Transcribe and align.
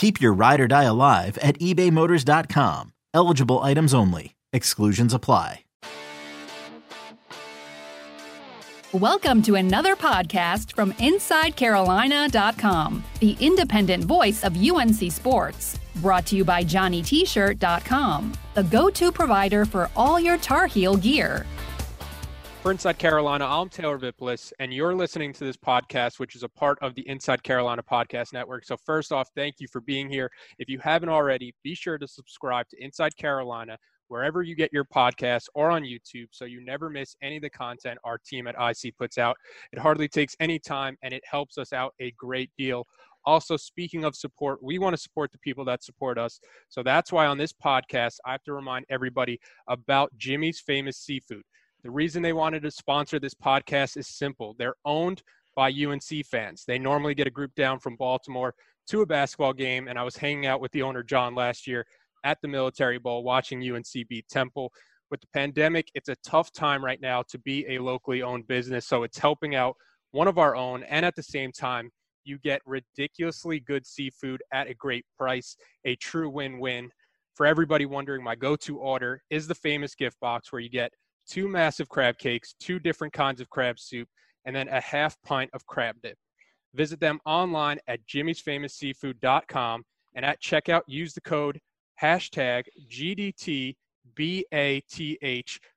Keep 0.00 0.20
your 0.22 0.32
ride 0.32 0.60
or 0.62 0.66
die 0.66 0.84
alive 0.84 1.36
at 1.42 1.58
ebaymotors.com. 1.58 2.94
Eligible 3.12 3.58
items 3.58 3.92
only. 3.92 4.34
Exclusions 4.50 5.12
apply. 5.12 5.60
Welcome 8.94 9.42
to 9.42 9.56
another 9.56 9.94
podcast 9.94 10.74
from 10.74 10.94
InsideCarolina.com, 10.94 13.04
the 13.20 13.36
independent 13.40 14.04
voice 14.04 14.42
of 14.42 14.56
UNC 14.56 15.12
Sports. 15.12 15.78
Brought 15.96 16.24
to 16.28 16.34
you 16.34 16.46
by 16.46 16.64
JohnnyT-shirt.com, 16.64 18.32
the 18.54 18.62
go-to 18.62 19.12
provider 19.12 19.66
for 19.66 19.90
all 19.94 20.18
your 20.18 20.38
Tar 20.38 20.66
Heel 20.66 20.96
gear. 20.96 21.44
For 22.62 22.70
Inside 22.70 22.98
Carolina, 22.98 23.46
I'm 23.46 23.70
Taylor 23.70 23.96
Vippolis, 23.96 24.52
and 24.58 24.72
you're 24.74 24.94
listening 24.94 25.32
to 25.32 25.44
this 25.44 25.56
podcast, 25.56 26.18
which 26.18 26.36
is 26.36 26.42
a 26.42 26.48
part 26.48 26.78
of 26.82 26.94
the 26.94 27.08
Inside 27.08 27.42
Carolina 27.42 27.82
Podcast 27.82 28.34
Network. 28.34 28.66
So, 28.66 28.76
first 28.76 29.12
off, 29.12 29.30
thank 29.34 29.60
you 29.60 29.66
for 29.66 29.80
being 29.80 30.10
here. 30.10 30.30
If 30.58 30.68
you 30.68 30.78
haven't 30.78 31.08
already, 31.08 31.54
be 31.64 31.74
sure 31.74 31.96
to 31.96 32.06
subscribe 32.06 32.68
to 32.68 32.84
Inside 32.84 33.16
Carolina 33.16 33.78
wherever 34.08 34.42
you 34.42 34.54
get 34.54 34.74
your 34.74 34.84
podcasts 34.84 35.46
or 35.54 35.70
on 35.70 35.84
YouTube 35.84 36.26
so 36.32 36.44
you 36.44 36.62
never 36.62 36.90
miss 36.90 37.16
any 37.22 37.36
of 37.36 37.42
the 37.42 37.48
content 37.48 37.98
our 38.04 38.18
team 38.18 38.46
at 38.46 38.56
IC 38.60 38.94
puts 38.98 39.16
out. 39.16 39.38
It 39.72 39.78
hardly 39.78 40.06
takes 40.06 40.36
any 40.38 40.58
time 40.58 40.98
and 41.02 41.14
it 41.14 41.22
helps 41.24 41.56
us 41.56 41.72
out 41.72 41.94
a 41.98 42.10
great 42.18 42.50
deal. 42.58 42.86
Also, 43.24 43.56
speaking 43.56 44.04
of 44.04 44.14
support, 44.14 44.62
we 44.62 44.78
want 44.78 44.94
to 44.94 45.00
support 45.00 45.32
the 45.32 45.38
people 45.38 45.64
that 45.64 45.82
support 45.82 46.18
us. 46.18 46.40
So 46.68 46.82
that's 46.82 47.10
why 47.10 47.26
on 47.26 47.38
this 47.38 47.54
podcast, 47.54 48.16
I 48.26 48.32
have 48.32 48.42
to 48.44 48.52
remind 48.52 48.84
everybody 48.90 49.40
about 49.66 50.10
Jimmy's 50.18 50.60
Famous 50.60 50.98
Seafood. 50.98 51.42
The 51.82 51.90
reason 51.90 52.22
they 52.22 52.34
wanted 52.34 52.62
to 52.62 52.70
sponsor 52.70 53.18
this 53.18 53.34
podcast 53.34 53.96
is 53.96 54.06
simple. 54.06 54.54
They're 54.58 54.74
owned 54.84 55.22
by 55.56 55.72
UNC 55.72 56.26
fans. 56.26 56.64
They 56.66 56.78
normally 56.78 57.14
get 57.14 57.26
a 57.26 57.30
group 57.30 57.54
down 57.54 57.78
from 57.78 57.96
Baltimore 57.96 58.54
to 58.88 59.00
a 59.00 59.06
basketball 59.06 59.52
game, 59.52 59.88
and 59.88 59.98
I 59.98 60.02
was 60.02 60.16
hanging 60.16 60.46
out 60.46 60.60
with 60.60 60.72
the 60.72 60.82
owner, 60.82 61.02
John, 61.02 61.34
last 61.34 61.66
year 61.66 61.86
at 62.24 62.38
the 62.42 62.48
Military 62.48 62.98
Bowl 62.98 63.22
watching 63.22 63.62
UNC 63.62 64.08
beat 64.08 64.28
Temple. 64.28 64.72
With 65.10 65.20
the 65.20 65.26
pandemic, 65.32 65.88
it's 65.94 66.08
a 66.08 66.16
tough 66.24 66.52
time 66.52 66.84
right 66.84 67.00
now 67.00 67.22
to 67.30 67.38
be 67.38 67.66
a 67.68 67.78
locally 67.78 68.22
owned 68.22 68.46
business. 68.46 68.86
So 68.86 69.02
it's 69.02 69.18
helping 69.18 69.54
out 69.54 69.74
one 70.12 70.28
of 70.28 70.38
our 70.38 70.54
own. 70.54 70.82
And 70.84 71.04
at 71.06 71.16
the 71.16 71.22
same 71.22 71.50
time, 71.50 71.90
you 72.24 72.38
get 72.38 72.60
ridiculously 72.66 73.60
good 73.60 73.86
seafood 73.86 74.42
at 74.52 74.68
a 74.68 74.74
great 74.74 75.04
price, 75.16 75.56
a 75.84 75.96
true 75.96 76.28
win 76.28 76.58
win. 76.58 76.90
For 77.34 77.46
everybody 77.46 77.86
wondering, 77.86 78.22
my 78.22 78.34
go 78.34 78.54
to 78.56 78.78
order 78.78 79.22
is 79.30 79.48
the 79.48 79.54
famous 79.54 79.94
gift 79.94 80.20
box 80.20 80.52
where 80.52 80.60
you 80.60 80.68
get 80.68 80.92
two 81.30 81.48
massive 81.48 81.88
crab 81.88 82.18
cakes, 82.18 82.54
two 82.58 82.78
different 82.78 83.12
kinds 83.12 83.40
of 83.40 83.48
crab 83.48 83.78
soup, 83.78 84.08
and 84.44 84.54
then 84.54 84.68
a 84.68 84.80
half 84.80 85.16
pint 85.22 85.50
of 85.52 85.64
crab 85.66 85.96
dip. 86.02 86.16
Visit 86.74 87.00
them 87.00 87.20
online 87.24 87.78
at 87.88 88.00
jimmy'sfamousseafood.com 88.06 89.82
and 90.14 90.24
at 90.24 90.42
checkout 90.42 90.82
use 90.86 91.14
the 91.14 91.20
code 91.20 91.60
hashtag 92.02 92.64
GDTBATH 92.90 93.74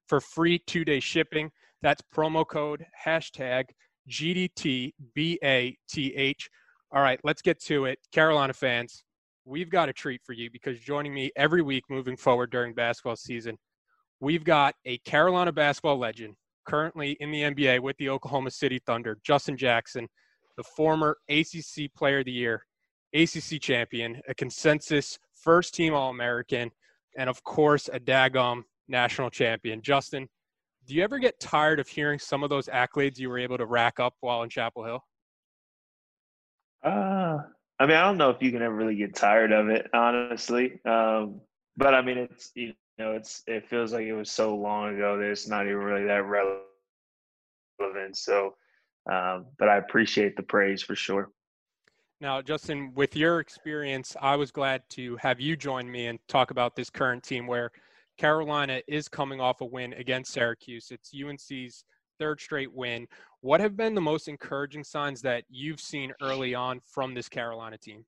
for 0.08 0.22
free 0.22 0.60
two 0.66 0.86
day 0.86 1.00
shipping. 1.00 1.52
That's 1.82 2.02
promo 2.16 2.48
code 2.48 2.86
hashtag 3.06 3.66
GDTBATH. 4.10 4.94
All 6.92 7.02
right, 7.02 7.20
let's 7.24 7.42
get 7.42 7.60
to 7.62 7.86
it. 7.86 7.98
Carolina 8.12 8.54
fans, 8.54 9.04
we've 9.46 9.70
got 9.70 9.90
a 9.90 9.94
treat 9.94 10.22
for 10.24 10.34
you 10.34 10.50
because 10.52 10.80
joining 10.80 11.14
me 11.14 11.32
every 11.36 11.62
week 11.62 11.84
moving 11.90 12.16
forward 12.16 12.52
during 12.52 12.74
basketball 12.74 13.16
season, 13.16 13.58
we've 14.24 14.46
got 14.46 14.74
a 14.86 14.98
Carolina 15.00 15.52
basketball 15.52 15.98
legend 15.98 16.36
currently 16.66 17.18
in 17.20 17.30
the 17.30 17.42
NBA 17.42 17.82
with 17.82 17.98
the 17.98 18.10
Oklahoma 18.10 18.52
City 18.52 18.80
Thunder, 18.86 19.18
Justin 19.22 19.58
Jackson, 19.58 20.08
the 20.56 20.64
former 20.64 21.18
ACC 21.30 21.94
Player 21.94 22.20
of 22.20 22.26
the 22.26 22.32
Year, 22.32 22.66
ACC 23.14 23.62
champion, 23.62 24.22
a 24.30 24.34
consensus 24.34 25.20
first 25.34 25.74
team 25.74 25.94
All 25.94 26.10
American, 26.10 26.72
and 27.18 27.30
of 27.30 27.44
course, 27.44 27.90
a 27.92 28.00
Dagum 28.00 28.64
national 28.88 29.30
champion. 29.30 29.82
Justin, 29.82 30.30
do 30.88 30.96
you 30.96 31.04
ever 31.04 31.20
get 31.20 31.38
tired 31.42 31.82
of 31.82 31.88
hearing 31.90 32.18
some 32.18 32.44
of 32.44 32.50
those 32.50 32.68
accolades 32.68 33.20
you 33.20 33.30
were 33.30 33.40
able 33.40 33.58
to 33.58 33.66
rack 33.66 34.00
up 34.00 34.14
while 34.22 34.44
in 34.44 34.50
Chapel 34.50 34.86
Hill? 34.86 35.04
Uh, 36.82 37.40
I 37.78 37.86
mean, 37.86 37.98
I 37.98 38.06
don't 38.06 38.18
know 38.18 38.30
if 38.30 38.42
you 38.42 38.52
can 38.52 38.62
ever 38.62 38.74
really 38.74 38.96
get 38.96 39.16
tired 39.16 39.52
of 39.52 39.68
it, 39.68 39.90
honestly. 39.94 40.80
Um, 40.86 41.42
but 41.76 41.94
I 41.94 42.02
mean, 42.02 42.18
it's 42.18 42.52
you 42.56 42.74
know, 43.00 43.12
it's 43.14 43.44
it 43.48 43.68
feels 43.68 43.94
like 43.94 44.06
it 44.06 44.14
was 44.14 44.32
so 44.32 44.56
long 44.56 44.96
ago 44.96 45.18
that 45.18 45.26
it's 45.26 45.48
not 45.48 45.66
even 45.66 45.78
really 45.78 46.06
that 46.06 46.24
relevant. 46.26 46.64
So, 48.18 48.56
um, 49.12 49.46
but 49.58 49.70
I 49.70 49.78
appreciate 49.78 50.36
the 50.36 50.44
praise 50.44 50.82
for 50.84 50.96
sure. 50.96 51.30
Now, 52.22 52.42
Justin, 52.42 52.94
with 52.96 53.16
your 53.16 53.40
experience, 53.40 54.16
I 54.22 54.36
was 54.36 54.52
glad 54.52 54.84
to 54.92 55.18
have 55.18 55.42
you 55.42 55.58
join 55.58 55.92
me 55.92 56.08
and 56.08 56.20
talk 56.28 56.52
about 56.52 56.76
this 56.76 56.90
current 56.90 57.24
team 57.24 57.48
where 57.48 57.72
Carolina 58.18 58.82
is 58.88 59.10
coming 59.10 59.42
off 59.42 59.62
a 59.62 59.66
win 59.66 59.94
against 59.94 60.32
Syracuse. 60.32 60.92
It's 60.92 61.12
UNC's 61.14 61.84
third 62.20 62.40
straight 62.40 62.72
win. 62.72 63.08
What 63.42 63.60
have 63.60 63.76
been 63.76 63.96
the 63.96 64.02
most 64.02 64.28
encouraging 64.28 64.84
signs 64.84 65.22
that 65.24 65.44
you've 65.50 65.82
seen 65.82 66.14
early 66.22 66.56
on 66.56 66.80
from 66.86 67.14
this 67.14 67.28
Carolina 67.28 67.78
team? 67.78 68.06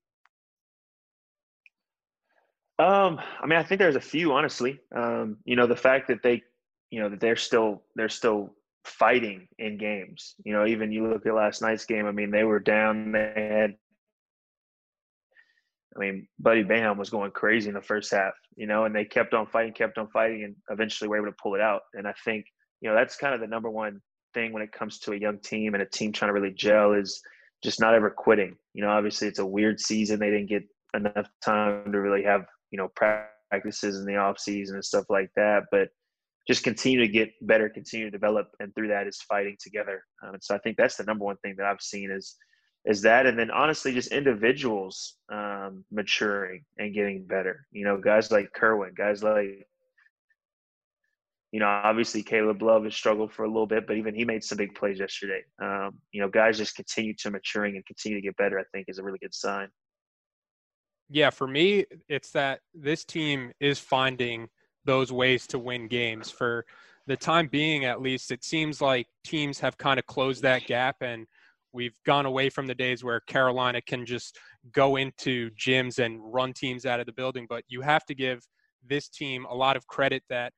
Um, 2.78 3.20
I 3.40 3.46
mean, 3.46 3.58
I 3.58 3.62
think 3.62 3.78
there's 3.78 3.96
a 3.96 4.00
few, 4.00 4.32
honestly. 4.32 4.78
Um, 4.94 5.38
you 5.44 5.56
know, 5.56 5.66
the 5.66 5.76
fact 5.76 6.08
that 6.08 6.22
they, 6.22 6.42
you 6.90 7.00
know, 7.00 7.08
that 7.08 7.20
they're 7.20 7.36
still 7.36 7.82
they're 7.94 8.08
still 8.08 8.54
fighting 8.84 9.48
in 9.58 9.78
games. 9.78 10.34
You 10.44 10.52
know, 10.52 10.66
even 10.66 10.92
you 10.92 11.08
look 11.08 11.26
at 11.26 11.34
last 11.34 11.62
night's 11.62 11.86
game. 11.86 12.06
I 12.06 12.12
mean, 12.12 12.30
they 12.30 12.44
were 12.44 12.60
down. 12.60 13.12
They 13.12 13.48
had 13.50 13.76
I 15.96 15.98
mean, 15.98 16.28
Buddy 16.38 16.62
Boeheim 16.62 16.98
was 16.98 17.10
going 17.10 17.30
crazy 17.30 17.68
in 17.68 17.74
the 17.74 17.80
first 17.80 18.10
half, 18.12 18.34
you 18.56 18.66
know, 18.66 18.84
and 18.84 18.94
they 18.94 19.04
kept 19.04 19.32
on 19.32 19.46
fighting, 19.46 19.72
kept 19.72 19.98
on 19.98 20.08
fighting, 20.08 20.44
and 20.44 20.54
eventually 20.70 21.08
were 21.08 21.16
able 21.16 21.28
to 21.28 21.36
pull 21.42 21.54
it 21.54 21.60
out. 21.60 21.82
And 21.94 22.06
I 22.06 22.14
think, 22.24 22.46
you 22.80 22.88
know, 22.90 22.94
that's 22.94 23.16
kind 23.16 23.34
of 23.34 23.40
the 23.40 23.46
number 23.46 23.70
one 23.70 24.00
thing 24.34 24.52
when 24.52 24.62
it 24.62 24.72
comes 24.72 24.98
to 25.00 25.12
a 25.12 25.16
young 25.16 25.38
team 25.38 25.74
and 25.74 25.82
a 25.82 25.86
team 25.86 26.12
trying 26.12 26.28
to 26.28 26.34
really 26.34 26.52
gel 26.52 26.92
is 26.92 27.22
just 27.62 27.80
not 27.80 27.94
ever 27.94 28.10
quitting. 28.10 28.56
You 28.74 28.82
know, 28.82 28.90
obviously 28.90 29.28
it's 29.28 29.38
a 29.38 29.46
weird 29.46 29.80
season. 29.80 30.20
They 30.20 30.30
didn't 30.30 30.50
get 30.50 30.64
enough 30.94 31.28
time 31.42 31.90
to 31.92 32.00
really 32.00 32.24
have, 32.24 32.44
you 32.70 32.78
know, 32.78 32.88
practices 32.94 33.98
in 33.98 34.06
the 34.06 34.16
off 34.16 34.38
season 34.38 34.76
and 34.76 34.84
stuff 34.84 35.04
like 35.08 35.30
that. 35.36 35.64
But 35.70 35.88
just 36.46 36.62
continue 36.62 37.00
to 37.00 37.08
get 37.08 37.30
better, 37.42 37.68
continue 37.68 38.06
to 38.06 38.10
develop, 38.10 38.48
and 38.60 38.74
through 38.74 38.88
that 38.88 39.06
is 39.06 39.20
fighting 39.28 39.56
together. 39.60 40.02
Um, 40.22 40.34
and 40.34 40.42
so 40.42 40.54
I 40.54 40.58
think 40.58 40.76
that's 40.76 40.96
the 40.96 41.04
number 41.04 41.24
one 41.24 41.36
thing 41.38 41.54
that 41.58 41.66
I've 41.66 41.80
seen 41.80 42.10
is 42.10 42.36
is 42.86 43.02
that 43.02 43.26
and 43.26 43.38
then 43.38 43.50
honestly 43.50 43.92
just 43.92 44.12
individuals 44.12 45.16
um, 45.32 45.84
maturing 45.90 46.64
and 46.78 46.94
getting 46.94 47.26
better 47.26 47.66
you 47.72 47.84
know 47.84 47.98
guys 47.98 48.30
like 48.30 48.52
kerwin 48.54 48.92
guys 48.96 49.22
like 49.22 49.66
you 51.52 51.60
know 51.60 51.66
obviously 51.66 52.22
caleb 52.22 52.62
love 52.62 52.84
has 52.84 52.94
struggled 52.94 53.32
for 53.32 53.44
a 53.44 53.48
little 53.48 53.66
bit 53.66 53.86
but 53.86 53.96
even 53.96 54.14
he 54.14 54.24
made 54.24 54.42
some 54.42 54.56
big 54.56 54.74
plays 54.74 54.98
yesterday 54.98 55.42
um, 55.60 55.90
you 56.12 56.20
know 56.20 56.28
guys 56.28 56.56
just 56.56 56.76
continue 56.76 57.14
to 57.14 57.30
maturing 57.30 57.74
and 57.74 57.84
continue 57.86 58.18
to 58.18 58.22
get 58.24 58.36
better 58.36 58.58
i 58.58 58.64
think 58.72 58.86
is 58.88 58.98
a 58.98 59.02
really 59.02 59.18
good 59.18 59.34
sign 59.34 59.68
yeah 61.08 61.30
for 61.30 61.46
me 61.46 61.84
it's 62.08 62.30
that 62.30 62.60
this 62.74 63.04
team 63.04 63.52
is 63.60 63.78
finding 63.78 64.48
those 64.84 65.12
ways 65.12 65.46
to 65.46 65.58
win 65.58 65.88
games 65.88 66.30
for 66.30 66.64
the 67.06 67.16
time 67.16 67.48
being 67.48 67.84
at 67.84 68.00
least 68.00 68.30
it 68.30 68.44
seems 68.44 68.80
like 68.80 69.06
teams 69.24 69.60
have 69.60 69.78
kind 69.78 69.98
of 69.98 70.06
closed 70.06 70.42
that 70.42 70.66
gap 70.66 70.96
and 71.00 71.26
We've 71.76 72.00
gone 72.06 72.24
away 72.24 72.48
from 72.48 72.66
the 72.66 72.74
days 72.74 73.04
where 73.04 73.20
Carolina 73.20 73.82
can 73.82 74.06
just 74.06 74.38
go 74.72 74.96
into 74.96 75.50
gyms 75.50 75.98
and 75.98 76.18
run 76.22 76.54
teams 76.54 76.86
out 76.86 77.00
of 77.00 77.06
the 77.06 77.12
building, 77.12 77.44
but 77.46 77.64
you 77.68 77.82
have 77.82 78.06
to 78.06 78.14
give 78.14 78.40
this 78.88 79.10
team 79.10 79.44
a 79.50 79.54
lot 79.54 79.76
of 79.76 79.86
credit 79.86 80.22
that 80.30 80.54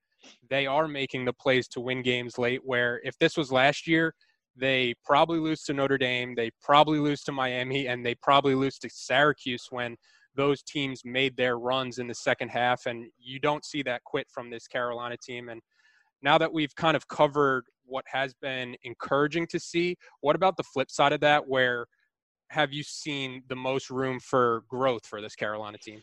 they 0.49 0.65
are 0.65 0.87
making 0.87 1.25
the 1.25 1.33
plays 1.33 1.67
to 1.69 1.81
win 1.81 2.03
games 2.03 2.39
late. 2.39 2.61
Where 2.63 3.01
if 3.03 3.19
this 3.19 3.37
was 3.37 3.51
last 3.51 3.89
year, 3.89 4.15
they 4.55 4.95
probably 5.05 5.41
lose 5.41 5.65
to 5.65 5.75
Notre 5.75 5.99
Dame, 5.99 6.37
they 6.37 6.53
probably 6.63 7.01
lose 7.01 7.25
to 7.25 7.33
Miami, 7.33 7.89
and 7.89 8.07
they 8.07 8.15
probably 8.15 8.55
lose 8.55 8.79
to 8.79 8.89
Syracuse 8.89 9.67
when 9.71 9.97
those 10.39 10.63
teams 10.63 11.03
made 11.05 11.37
their 11.37 11.59
runs 11.59 11.99
in 11.99 12.07
the 12.07 12.15
second 12.15 12.49
half. 12.49 12.87
And 12.87 13.11
you 13.19 13.41
don't 13.41 13.65
see 13.65 13.83
that 13.83 14.05
quit 14.05 14.29
from 14.31 14.49
this 14.49 14.69
Carolina 14.69 15.17
team. 15.21 15.49
And 15.49 15.61
now 16.23 16.39
that 16.39 16.53
we've 16.53 16.75
kind 16.77 16.97
of 16.97 17.09
covered 17.09 17.65
what 17.85 18.05
has 18.07 18.35
been 18.35 18.77
encouraging 18.85 19.49
to 19.49 19.59
see, 19.59 19.97
what 20.21 20.37
about 20.37 20.57
the 20.57 20.63
flip 20.63 20.93
side 20.93 21.13
of 21.13 21.21
that, 21.21 21.49
where 21.49 21.87
have 22.51 22.73
you 22.73 22.85
seen 22.85 23.43
the 23.49 23.57
most 23.57 23.91
room 23.91 24.21
for 24.21 24.63
growth 24.69 25.05
for 25.05 25.21
this 25.21 25.35
Carolina 25.35 25.77
team? 25.77 26.01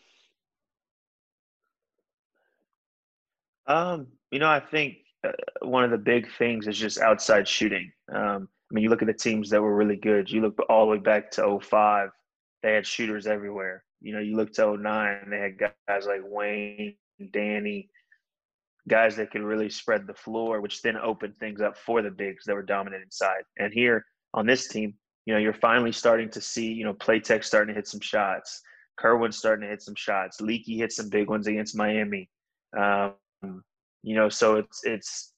Um, 3.67 4.07
you 4.31 4.39
know, 4.39 4.49
I 4.49 4.59
think 4.59 4.97
uh, 5.25 5.31
one 5.61 5.85
of 5.85 5.91
the 5.91 5.97
big 5.97 6.27
things 6.37 6.67
is 6.67 6.77
just 6.77 6.99
outside 6.99 7.47
shooting. 7.47 7.89
Um, 8.13 8.49
I 8.69 8.73
mean, 8.73 8.83
you 8.83 8.89
look 8.89 9.01
at 9.01 9.07
the 9.07 9.13
teams 9.13 9.49
that 9.51 9.61
were 9.61 9.75
really 9.75 9.95
good. 9.95 10.29
You 10.29 10.41
look 10.41 10.59
all 10.69 10.85
the 10.85 10.91
way 10.91 10.97
back 10.97 11.31
to 11.31 11.57
05, 11.59 12.09
they 12.65 12.73
had 12.73 12.87
shooters 12.87 13.27
everywhere. 13.27 13.83
You 14.01 14.13
know, 14.13 14.19
you 14.19 14.35
look 14.35 14.51
to 14.53 14.75
09, 14.75 15.27
they 15.29 15.37
had 15.37 15.59
guys 15.59 16.07
like 16.07 16.21
Wayne, 16.23 16.95
Danny, 17.31 17.91
guys 18.87 19.15
that 19.17 19.29
could 19.29 19.43
really 19.43 19.69
spread 19.69 20.07
the 20.07 20.15
floor, 20.15 20.61
which 20.61 20.81
then 20.81 20.97
opened 20.97 21.37
things 21.37 21.61
up 21.61 21.77
for 21.77 22.01
the 22.01 22.09
bigs 22.09 22.43
that 22.45 22.55
were 22.55 22.63
dominant 22.63 23.03
inside. 23.03 23.43
And 23.59 23.71
here 23.71 24.03
on 24.33 24.47
this 24.47 24.67
team, 24.67 24.95
you 25.27 25.33
know, 25.35 25.39
you're 25.39 25.53
finally 25.53 25.91
starting 25.91 26.27
to 26.31 26.41
see, 26.41 26.73
you 26.73 26.83
know, 26.83 26.95
Platek 26.95 27.43
starting 27.43 27.75
to 27.75 27.77
hit 27.77 27.87
some 27.87 27.99
shots. 27.99 28.63
Kerwin 28.97 29.31
starting 29.31 29.61
to 29.61 29.69
hit 29.69 29.83
some 29.83 29.95
shots. 29.95 30.41
Leaky 30.41 30.77
hit 30.77 30.91
some 30.91 31.09
big 31.09 31.29
ones 31.29 31.45
against 31.45 31.77
Miami. 31.77 32.31
Um, 32.75 33.13
you 34.01 34.15
know, 34.15 34.27
so 34.27 34.55
it's 34.55 34.81
it's 34.83 35.33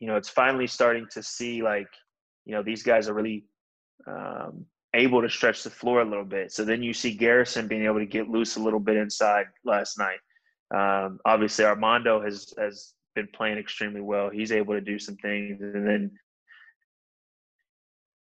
you 0.00 0.08
know 0.08 0.16
it's 0.16 0.28
finally 0.28 0.66
starting 0.66 1.06
to 1.12 1.22
see 1.22 1.62
like 1.62 1.88
you 2.44 2.52
know 2.54 2.62
these 2.62 2.82
guys 2.82 3.08
are 3.08 3.14
really 3.14 3.44
um, 4.08 4.66
able 4.94 5.22
to 5.22 5.30
stretch 5.30 5.62
the 5.62 5.70
floor 5.70 6.02
a 6.02 6.04
little 6.04 6.24
bit. 6.24 6.52
So 6.52 6.64
then 6.64 6.82
you 6.82 6.92
see 6.92 7.14
Garrison 7.14 7.68
being 7.68 7.84
able 7.84 7.98
to 7.98 8.06
get 8.06 8.28
loose 8.28 8.56
a 8.56 8.62
little 8.62 8.80
bit 8.80 8.96
inside 8.96 9.46
last 9.64 9.98
night. 9.98 10.18
Um, 10.72 11.18
obviously, 11.24 11.64
Armando 11.64 12.20
has 12.22 12.52
has 12.58 12.94
been 13.14 13.28
playing 13.34 13.58
extremely 13.58 14.00
well. 14.00 14.30
He's 14.30 14.52
able 14.52 14.74
to 14.74 14.80
do 14.80 14.98
some 14.98 15.16
things, 15.16 15.60
and 15.60 15.86
then 15.86 16.10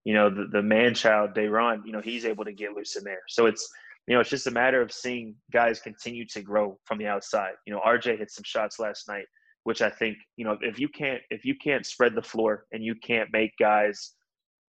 you 0.04 0.14
know 0.14 0.30
the 0.30 0.46
the 0.52 0.62
man 0.62 0.96
child 0.96 1.34
Day'Ron, 1.34 1.84
you 1.86 1.92
know 1.92 2.02
he's 2.02 2.26
able 2.26 2.46
to 2.46 2.54
get 2.54 2.74
loose 2.74 2.96
in 2.96 3.04
there. 3.04 3.22
So 3.28 3.46
it's 3.46 3.68
you 4.08 4.16
know 4.16 4.22
it's 4.22 4.30
just 4.30 4.48
a 4.48 4.52
matter 4.52 4.82
of 4.82 4.92
seeing 4.92 5.36
guys 5.52 5.80
continue 5.80 6.26
to 6.28 6.42
grow 6.42 6.80
from 6.86 6.98
the 6.98 7.08
outside. 7.08 7.54
You 7.66 7.74
know, 7.74 7.82
RJ 7.86 8.18
hit 8.18 8.32
some 8.32 8.44
shots 8.44 8.80
last 8.80 9.08
night, 9.08 9.26
which 9.64 9.82
I 9.82 9.90
think 9.90 10.18
you 10.36 10.46
know 10.46 10.58
if 10.62 10.80
you 10.80 10.90
can't 10.90 11.22
if 11.30 11.46
you 11.46 11.56
can't 11.56 11.86
spread 11.86 12.16
the 12.16 12.24
floor 12.24 12.66
and 12.72 12.84
you 12.84 12.96
can't 12.96 13.30
make 13.32 13.52
guys 13.60 14.14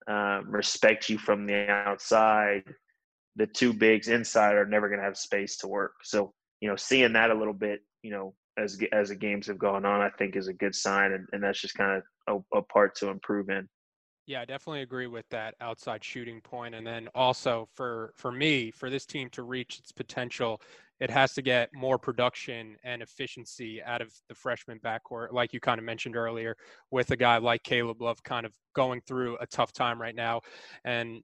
um, 0.09 0.51
respect 0.51 1.09
you 1.09 1.19
from 1.19 1.47
the 1.47 1.69
outside, 1.71 2.65
the 3.37 3.47
two 3.47 3.73
bigs 3.73 4.09
inside 4.09 4.55
are 4.55 4.67
never 4.67 4.89
going 4.89 4.99
to 4.99 5.05
have 5.05 5.17
space 5.17 5.57
to 5.59 5.69
work. 5.69 5.95
So 6.03 6.33
you 6.61 6.69
know, 6.69 6.77
seeing 6.77 7.13
that 7.15 7.31
a 7.31 7.35
little 7.35 7.55
bit, 7.55 7.81
you 8.03 8.11
know, 8.11 8.35
as 8.59 8.79
as 8.93 9.09
the 9.09 9.17
games 9.17 9.47
have 9.47 9.59
gone 9.59 9.85
on, 9.85 10.01
I 10.01 10.11
think 10.11 10.37
is 10.37 10.49
a 10.49 10.53
good 10.53 10.75
sign, 10.75 11.13
and, 11.13 11.27
and 11.33 11.43
that's 11.43 11.61
just 11.61 11.75
kind 11.75 12.03
of 12.29 12.45
a, 12.53 12.59
a 12.59 12.63
part 12.63 12.95
to 12.97 13.09
improve 13.09 13.49
in. 13.49 13.69
Yeah, 14.27 14.43
I 14.43 14.45
definitely 14.45 14.83
agree 14.83 15.07
with 15.07 15.29
that 15.31 15.55
outside 15.61 16.05
shooting 16.05 16.41
point. 16.41 16.75
And 16.75 16.87
then 16.87 17.09
also 17.15 17.69
for 17.75 18.13
for 18.15 18.31
me, 18.31 18.71
for 18.71 18.91
this 18.91 19.07
team 19.07 19.29
to 19.31 19.43
reach 19.43 19.79
its 19.79 19.91
potential, 19.91 20.61
it 21.01 21.11
has 21.11 21.33
to 21.35 21.43
get 21.43 21.71
more 21.75 21.99
production 21.99 22.77
and 22.85 23.03
efficiency 23.03 23.83
out 23.83 24.03
of 24.03 24.13
the 24.29 24.35
freshman 24.35 24.79
backcourt, 24.81 25.33
like 25.33 25.53
you 25.53 25.61
kind 25.61 25.79
of 25.79 25.85
mentioned 25.85 26.17
earlier, 26.17 26.57
with 26.91 27.11
a 27.11 27.17
guy 27.17 27.39
like 27.39 27.63
Caleb 27.63 28.03
Love 28.03 28.23
kind 28.23 28.45
of 28.45 28.53
going 28.75 29.01
through 29.07 29.37
a 29.41 29.47
tough 29.47 29.73
time 29.73 30.01
right 30.01 30.15
now. 30.15 30.41
And 30.85 31.23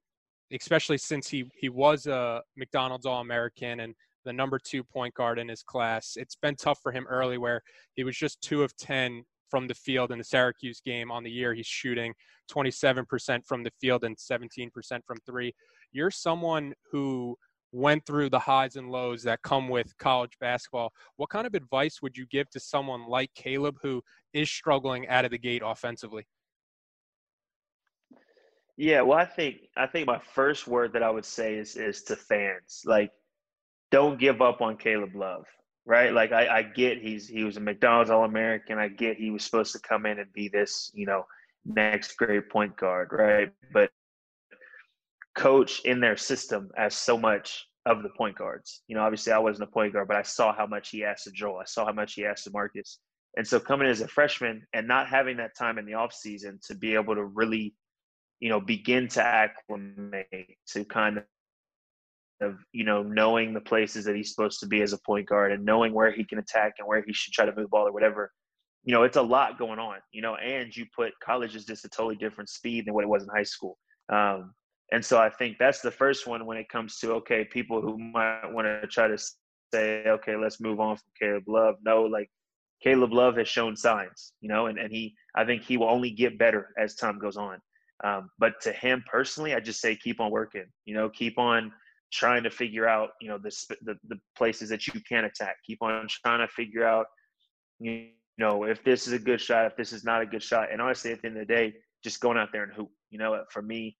especially 0.51 0.97
since 0.97 1.27
he 1.27 1.45
he 1.55 1.69
was 1.69 2.07
a 2.07 2.41
McDonald's 2.55 3.05
All 3.05 3.21
American 3.21 3.81
and 3.81 3.93
the 4.27 4.33
number 4.33 4.59
two 4.59 4.83
point 4.83 5.13
guard 5.13 5.39
in 5.39 5.47
his 5.47 5.63
class. 5.63 6.17
It's 6.17 6.35
been 6.35 6.55
tough 6.55 6.79
for 6.83 6.91
him 6.91 7.07
early 7.07 7.37
where 7.37 7.61
he 7.95 8.03
was 8.03 8.17
just 8.17 8.41
two 8.41 8.61
of 8.61 8.75
10 8.75 9.23
from 9.49 9.67
the 9.67 9.73
field 9.73 10.11
in 10.11 10.17
the 10.17 10.23
Syracuse 10.23 10.81
game 10.85 11.11
on 11.11 11.23
the 11.23 11.31
year. 11.31 11.53
He's 11.53 11.65
shooting 11.65 12.13
27% 12.51 13.45
from 13.45 13.63
the 13.63 13.71
field 13.79 14.03
and 14.03 14.17
17% 14.17 14.69
from 15.05 15.17
three. 15.25 15.53
You're 15.93 16.11
someone 16.11 16.73
who 16.91 17.37
went 17.71 18.05
through 18.05 18.29
the 18.29 18.39
highs 18.39 18.75
and 18.75 18.91
lows 18.91 19.23
that 19.23 19.41
come 19.41 19.69
with 19.69 19.97
college 19.97 20.33
basketball. 20.39 20.93
What 21.17 21.29
kind 21.29 21.45
of 21.45 21.53
advice 21.53 22.01
would 22.01 22.17
you 22.17 22.25
give 22.25 22.49
to 22.51 22.59
someone 22.59 23.07
like 23.07 23.33
Caleb 23.33 23.77
who 23.81 24.01
is 24.33 24.49
struggling 24.49 25.07
out 25.07 25.25
of 25.25 25.31
the 25.31 25.37
gate 25.37 25.61
offensively? 25.65 26.27
Yeah, 28.77 29.01
well, 29.01 29.17
I 29.17 29.25
think 29.25 29.57
I 29.75 29.87
think 29.87 30.05
my 30.05 30.19
first 30.19 30.67
word 30.67 30.93
that 30.93 31.01
I 31.01 31.09
would 31.09 31.25
say 31.25 31.55
is 31.55 31.75
is 31.75 32.03
to 32.03 32.15
fans 32.15 32.83
like 32.85 33.11
don't 33.89 34.19
give 34.19 34.41
up 34.41 34.61
on 34.61 34.77
Caleb 34.77 35.15
Love, 35.15 35.45
right? 35.85 36.13
Like 36.13 36.31
I, 36.31 36.59
I 36.59 36.61
get 36.61 36.99
he's 36.99 37.27
he 37.27 37.43
was 37.43 37.57
a 37.57 37.59
McDonald's 37.59 38.11
All 38.11 38.23
American. 38.23 38.77
I 38.77 38.87
get 38.89 39.17
he 39.17 39.31
was 39.31 39.43
supposed 39.43 39.73
to 39.73 39.79
come 39.79 40.05
in 40.05 40.19
and 40.19 40.31
be 40.31 40.47
this, 40.47 40.91
you 40.93 41.07
know, 41.07 41.25
next 41.65 42.17
great 42.17 42.49
point 42.49 42.77
guard, 42.77 43.09
right? 43.11 43.51
But 43.73 43.89
coach 45.37 45.81
in 45.85 45.99
their 45.99 46.17
system 46.17 46.69
as 46.77 46.95
so 46.95 47.17
much 47.17 47.65
of 47.85 48.03
the 48.03 48.09
point 48.09 48.37
guards. 48.37 48.81
You 48.87 48.95
know, 48.95 49.03
obviously 49.03 49.31
I 49.31 49.39
wasn't 49.39 49.69
a 49.69 49.71
point 49.71 49.93
guard, 49.93 50.07
but 50.07 50.17
I 50.17 50.23
saw 50.23 50.53
how 50.53 50.65
much 50.67 50.89
he 50.89 51.05
asked 51.05 51.23
to 51.25 51.31
Joel. 51.31 51.59
I 51.59 51.65
saw 51.65 51.85
how 51.85 51.93
much 51.93 52.15
he 52.15 52.25
asked 52.25 52.43
to 52.45 52.51
Marcus. 52.51 52.99
And 53.37 53.47
so 53.47 53.59
coming 53.59 53.87
as 53.87 54.01
a 54.01 54.07
freshman 54.07 54.65
and 54.73 54.87
not 54.87 55.07
having 55.07 55.37
that 55.37 55.55
time 55.57 55.77
in 55.77 55.85
the 55.85 55.93
off 55.93 56.11
season 56.11 56.59
to 56.67 56.75
be 56.75 56.95
able 56.95 57.15
to 57.15 57.23
really, 57.23 57.75
you 58.39 58.49
know, 58.49 58.59
begin 58.59 59.07
to 59.09 59.23
acclimate 59.23 60.57
to 60.73 60.83
kind 60.85 61.19
of 61.19 61.23
of 62.39 62.57
you 62.71 62.83
know 62.83 63.01
knowing 63.01 63.51
the 63.51 63.61
places 63.61 64.05
that 64.05 64.15
he's 64.15 64.29
supposed 64.29 64.59
to 64.59 64.67
be 64.67 64.81
as 64.81 64.93
a 64.93 64.99
point 64.99 65.27
guard 65.27 65.51
and 65.51 65.65
knowing 65.65 65.91
where 65.91 66.11
he 66.11 66.23
can 66.23 66.37
attack 66.37 66.73
and 66.77 66.87
where 66.87 67.03
he 67.05 67.11
should 67.11 67.33
try 67.33 67.45
to 67.45 67.55
move 67.55 67.67
ball 67.71 67.87
or 67.87 67.91
whatever 67.91 68.31
you 68.83 68.93
know 68.93 69.01
it's 69.01 69.17
a 69.17 69.21
lot 69.21 69.57
going 69.57 69.79
on 69.79 69.97
you 70.11 70.21
know 70.21 70.35
and 70.35 70.75
you 70.75 70.85
put 70.95 71.11
college 71.19 71.55
is 71.55 71.65
just 71.65 71.83
a 71.83 71.89
totally 71.89 72.15
different 72.15 72.47
speed 72.47 72.85
than 72.85 72.93
what 72.93 73.03
it 73.03 73.07
was 73.07 73.23
in 73.23 73.29
high 73.35 73.41
school 73.41 73.75
um, 74.09 74.53
and 74.91 75.03
so 75.03 75.17
i 75.17 75.29
think 75.29 75.57
that's 75.57 75.81
the 75.81 75.91
first 75.91 76.27
one 76.27 76.45
when 76.45 76.57
it 76.57 76.69
comes 76.69 76.97
to 76.97 77.11
okay 77.13 77.45
people 77.45 77.81
who 77.81 77.97
might 77.97 78.47
want 78.51 78.65
to 78.65 78.87
try 78.87 79.07
to 79.07 79.17
say 79.73 80.03
okay 80.07 80.35
let's 80.35 80.59
move 80.59 80.79
on 80.79 80.95
from 80.95 81.07
caleb 81.19 81.43
love 81.47 81.75
no 81.83 82.03
like 82.03 82.29
caleb 82.81 83.11
love 83.11 83.37
has 83.37 83.47
shown 83.47 83.75
signs 83.75 84.33
you 84.41 84.49
know 84.49 84.67
and, 84.67 84.77
and 84.77 84.91
he 84.91 85.13
i 85.35 85.43
think 85.43 85.61
he 85.63 85.77
will 85.77 85.89
only 85.89 86.11
get 86.11 86.37
better 86.37 86.69
as 86.79 86.95
time 86.95 87.19
goes 87.19 87.37
on 87.37 87.59
um, 88.03 88.29
but 88.37 88.53
to 88.61 88.71
him 88.71 89.03
personally 89.09 89.55
i 89.55 89.59
just 89.59 89.81
say 89.81 89.95
keep 89.95 90.19
on 90.19 90.31
working 90.31 90.65
you 90.85 90.93
know 90.93 91.09
keep 91.09 91.37
on 91.37 91.71
trying 92.11 92.43
to 92.43 92.49
figure 92.49 92.87
out, 92.87 93.09
you 93.21 93.27
know, 93.27 93.37
the, 93.37 93.51
the, 93.81 93.97
the 94.07 94.19
places 94.35 94.69
that 94.69 94.87
you 94.87 94.99
can 95.07 95.25
attack. 95.25 95.57
Keep 95.65 95.81
on 95.81 96.07
trying 96.23 96.39
to 96.39 96.47
figure 96.47 96.85
out, 96.85 97.07
you 97.79 98.09
know, 98.37 98.63
if 98.63 98.83
this 98.83 99.07
is 99.07 99.13
a 99.13 99.19
good 99.19 99.41
shot, 99.41 99.65
if 99.65 99.75
this 99.75 99.91
is 99.91 100.03
not 100.03 100.21
a 100.21 100.25
good 100.25 100.43
shot. 100.43 100.71
And 100.71 100.81
honestly, 100.81 101.11
at 101.11 101.21
the 101.21 101.27
end 101.27 101.37
of 101.37 101.47
the 101.47 101.53
day, 101.53 101.73
just 102.03 102.19
going 102.21 102.37
out 102.37 102.49
there 102.51 102.63
and 102.63 102.73
hoop. 102.73 102.89
You 103.09 103.19
know, 103.19 103.43
for 103.51 103.61
me, 103.61 103.97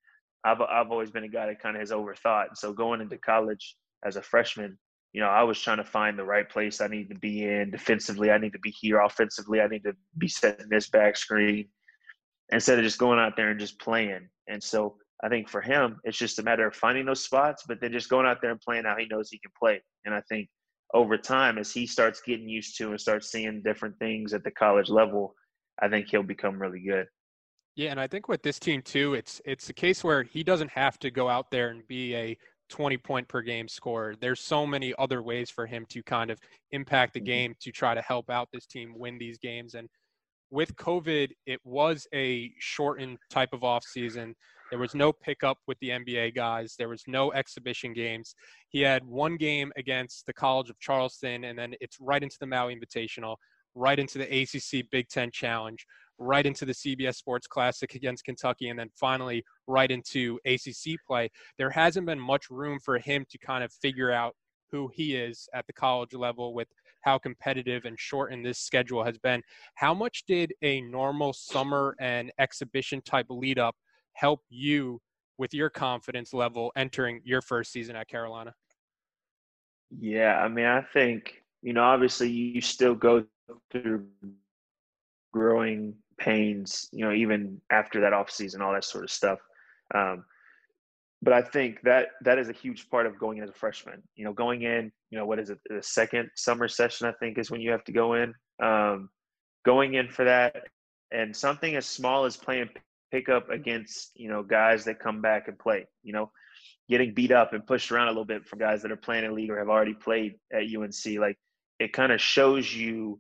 I've 0.48 0.62
I've 0.62 0.92
always 0.92 1.12
been 1.12 1.24
a 1.24 1.30
guy 1.30 1.48
that 1.48 1.62
kind 1.62 1.76
of 1.76 1.82
has 1.82 1.92
overthought. 1.92 2.56
So 2.56 2.74
going 2.74 3.02
into 3.02 3.18
college 3.18 3.76
as 4.06 4.16
a 4.16 4.22
freshman, 4.22 4.78
you 5.14 5.22
know, 5.22 5.28
I 5.28 5.44
was 5.44 5.60
trying 5.60 5.78
to 5.78 5.84
find 5.84 6.18
the 6.18 6.24
right 6.24 6.50
place 6.50 6.80
I 6.80 6.88
need 6.88 7.10
to 7.10 7.16
be 7.16 7.44
in 7.44 7.72
defensively. 7.72 8.32
I 8.32 8.38
need 8.38 8.54
to 8.54 8.60
be 8.60 8.72
here 8.72 9.02
offensively. 9.02 9.62
I 9.62 9.68
need 9.68 9.84
to 9.84 9.94
be 10.18 10.28
setting 10.28 10.70
this 10.70 10.90
back 10.90 11.18
screen 11.18 11.68
instead 12.52 12.78
of 12.78 12.86
just 12.86 12.98
going 12.98 13.20
out 13.20 13.36
there 13.36 13.50
and 13.50 13.60
just 13.60 13.80
playing. 13.80 14.30
And 14.48 14.64
so 14.64 14.96
I 15.24 15.30
think 15.30 15.50
for 15.50 15.62
him, 15.62 16.00
it's 16.04 16.18
just 16.18 16.40
a 16.40 16.44
matter 16.44 16.68
of 16.68 16.76
finding 16.76 17.06
those 17.06 17.24
spots, 17.24 17.64
but 17.68 17.82
then 17.82 17.92
just 17.92 18.10
going 18.10 18.26
out 18.26 18.42
there 18.42 18.52
and 18.52 18.62
playing 18.62 18.86
how 18.86 18.96
he 18.98 19.08
knows 19.08 19.30
he 19.30 19.40
can 19.40 19.52
play. 19.60 19.82
And 20.06 20.14
I 20.14 20.22
think 20.30 20.48
over 20.94 21.18
time, 21.18 21.58
as 21.58 21.74
he 21.74 21.86
starts 21.86 22.22
getting 22.22 22.48
used 22.48 22.78
to 22.78 22.92
and 22.92 23.02
starts 23.02 23.32
seeing 23.32 23.62
different 23.64 23.98
things 24.00 24.34
at 24.34 24.44
the 24.44 24.52
college 24.52 24.90
level, 24.90 25.36
I 25.82 25.90
think 25.90 26.08
he'll 26.08 26.24
become 26.24 26.62
really 26.62 26.80
good. 26.80 27.08
Yeah, 27.78 27.92
and 27.92 28.00
I 28.00 28.08
think 28.08 28.28
with 28.28 28.42
this 28.42 28.58
team 28.58 28.82
too, 28.82 29.14
it's 29.14 29.40
it's 29.46 29.70
a 29.70 29.74
case 29.74 30.04
where 30.04 30.24
he 30.24 30.44
doesn't 30.44 30.72
have 30.72 30.98
to 31.00 31.12
go 31.12 31.30
out 31.30 31.52
there 31.52 31.70
and 31.70 31.88
be 31.88 32.16
a 32.16 32.38
20 32.70 32.98
point 32.98 33.28
per 33.28 33.42
game 33.44 33.68
scorer. 33.68 34.16
There's 34.20 34.42
so 34.42 34.66
many 34.66 34.96
other 34.98 35.22
ways 35.22 35.52
for 35.52 35.68
him 35.68 35.86
to 35.90 36.02
kind 36.02 36.32
of 36.32 36.40
impact 36.72 37.14
the 37.14 37.20
mm-hmm. 37.20 37.26
game 37.26 37.56
to 37.62 37.72
try 37.72 37.94
to 37.94 38.02
help 38.02 38.32
out 38.32 38.50
this 38.52 38.66
team 38.66 38.94
win 38.98 39.20
these 39.20 39.38
games. 39.38 39.76
And 39.76 39.88
with 40.50 40.76
COVID, 40.76 41.30
it 41.46 41.60
was 41.64 42.08
a 42.16 42.52
shortened 42.58 43.20
type 43.30 43.54
of 43.54 43.64
off 43.64 43.84
season. 43.84 44.36
There 44.72 44.80
was 44.80 44.96
no 44.96 45.14
pickup 45.14 45.60
with 45.68 45.78
the 45.80 45.90
NBA 45.90 46.34
guys. 46.34 46.74
There 46.80 46.90
was 46.90 47.04
no 47.06 47.32
exhibition 47.34 47.94
games. 47.94 48.34
He 48.70 48.82
had 48.82 49.06
one 49.06 49.38
game 49.38 49.72
against 49.78 50.26
the 50.26 50.34
College 50.34 50.72
of 50.72 50.80
Charleston, 50.80 51.44
and 51.44 51.58
then 51.58 51.76
it's 51.80 51.98
right 52.02 52.24
into 52.24 52.38
the 52.40 52.48
Maui 52.48 52.76
Invitational, 52.76 53.36
right 53.76 54.00
into 54.00 54.18
the 54.18 54.42
ACC 54.42 54.90
Big 54.90 55.08
Ten 55.10 55.30
Challenge, 55.32 55.86
right 56.20 56.46
into 56.46 56.66
the 56.66 56.74
CBS 56.74 57.16
Sports 57.16 57.48
Classic 57.48 57.94
against 57.96 58.24
Kentucky, 58.24 58.70
and 58.70 58.80
then 58.80 58.90
finally 58.96 59.44
right 59.68 59.92
into 59.92 60.40
ACC 60.46 60.98
play. 61.06 61.30
There 61.58 61.70
hasn't 61.70 62.06
been 62.06 62.20
much 62.20 62.50
room 62.50 62.80
for 62.80 62.98
him 62.98 63.26
to 63.30 63.38
kind 63.38 63.64
of 63.64 63.72
figure 63.72 64.12
out 64.12 64.36
who 64.72 64.90
he 64.94 65.16
is 65.16 65.48
at 65.54 65.66
the 65.68 65.74
college 65.74 66.14
level 66.14 66.54
with 66.54 66.68
how 67.02 67.18
competitive 67.18 67.86
and 67.86 67.98
shortened 68.00 68.46
this 68.46 68.60
schedule 68.60 69.04
has 69.04 69.18
been. 69.18 69.42
How 69.76 69.94
much 69.94 70.24
did 70.28 70.54
a 70.62 70.82
normal 70.82 71.34
summer 71.34 71.96
and 72.00 72.32
exhibition 72.38 73.02
type 73.02 73.28
lead 73.30 73.60
up 73.60 73.76
help 74.14 74.42
you 74.50 75.00
with 75.38 75.54
your 75.54 75.70
confidence 75.70 76.34
level 76.34 76.72
entering 76.76 77.22
your 77.24 77.42
first 77.42 77.72
season 77.72 77.96
at 77.96 78.10
Carolina? 78.10 78.54
Yeah, 79.98 80.38
I 80.38 80.50
mean, 80.50 80.66
I 80.66 80.82
think, 80.82 81.44
you 81.62 81.72
know, 81.74 81.84
obviously 81.84 82.30
you 82.30 82.60
still 82.60 82.96
go 82.96 83.24
through 83.72 84.08
growing 85.32 85.94
pains, 86.20 86.90
you 86.92 87.06
know, 87.06 87.14
even 87.14 87.62
after 87.70 88.02
that 88.02 88.14
off 88.14 88.30
season, 88.30 88.62
all 88.62 88.74
that 88.74 88.84
sort 88.84 89.04
of 89.04 89.12
stuff. 89.12 89.40
Um, 89.94 90.26
but 91.22 91.34
I 91.34 91.42
think 91.42 91.82
that 91.84 92.10
that 92.22 92.38
is 92.38 92.50
a 92.50 92.54
huge 92.54 92.90
part 92.90 93.08
of 93.08 93.18
going 93.18 93.40
in 93.40 93.44
as 93.44 93.50
a 93.50 93.54
freshman. 93.54 94.04
You 94.16 94.26
know, 94.26 94.34
going 94.34 94.62
in, 94.62 94.92
you 95.10 95.18
know, 95.18 95.26
what 95.26 95.40
is 95.40 95.50
it, 95.50 95.60
the 95.68 95.82
second 95.82 96.30
summer 96.36 96.68
session? 96.68 97.08
I 97.08 97.14
think 97.14 97.38
is 97.38 97.50
when 97.50 97.62
you 97.62 97.72
have 97.72 97.84
to 97.86 97.92
go 97.92 98.14
in. 98.14 98.34
Um, 98.62 99.10
going 99.66 99.96
in 99.96 100.10
for 100.10 100.26
that, 100.26 100.56
and 101.12 101.36
something 101.36 101.76
as 101.76 101.86
small 101.86 102.26
as 102.26 102.38
playing 102.38 102.70
pickup 103.12 103.50
against 103.50 104.12
you 104.16 104.30
know 104.30 104.44
guys 104.44 104.86
that 104.86 105.00
come 105.00 105.22
back 105.22 105.48
and 105.48 105.58
play. 105.58 105.88
You 106.04 106.14
know, 106.14 106.32
getting 106.88 107.14
beat 107.14 107.32
up 107.32 107.54
and 107.54 107.66
pushed 107.66 107.92
around 107.92 108.08
a 108.08 108.12
little 108.12 108.26
bit 108.26 108.46
from 108.46 108.60
guys 108.60 108.84
that 108.84 108.92
are 108.92 108.98
playing 108.98 109.26
in 109.26 109.34
league 109.34 109.50
or 109.50 109.58
have 109.58 109.70
already 109.70 109.96
played 109.96 110.36
at 110.54 110.64
UNC. 110.64 111.20
Like 111.20 111.38
it 111.80 111.94
kind 111.94 112.12
of 112.12 112.22
shows 112.22 112.74
you 112.74 113.20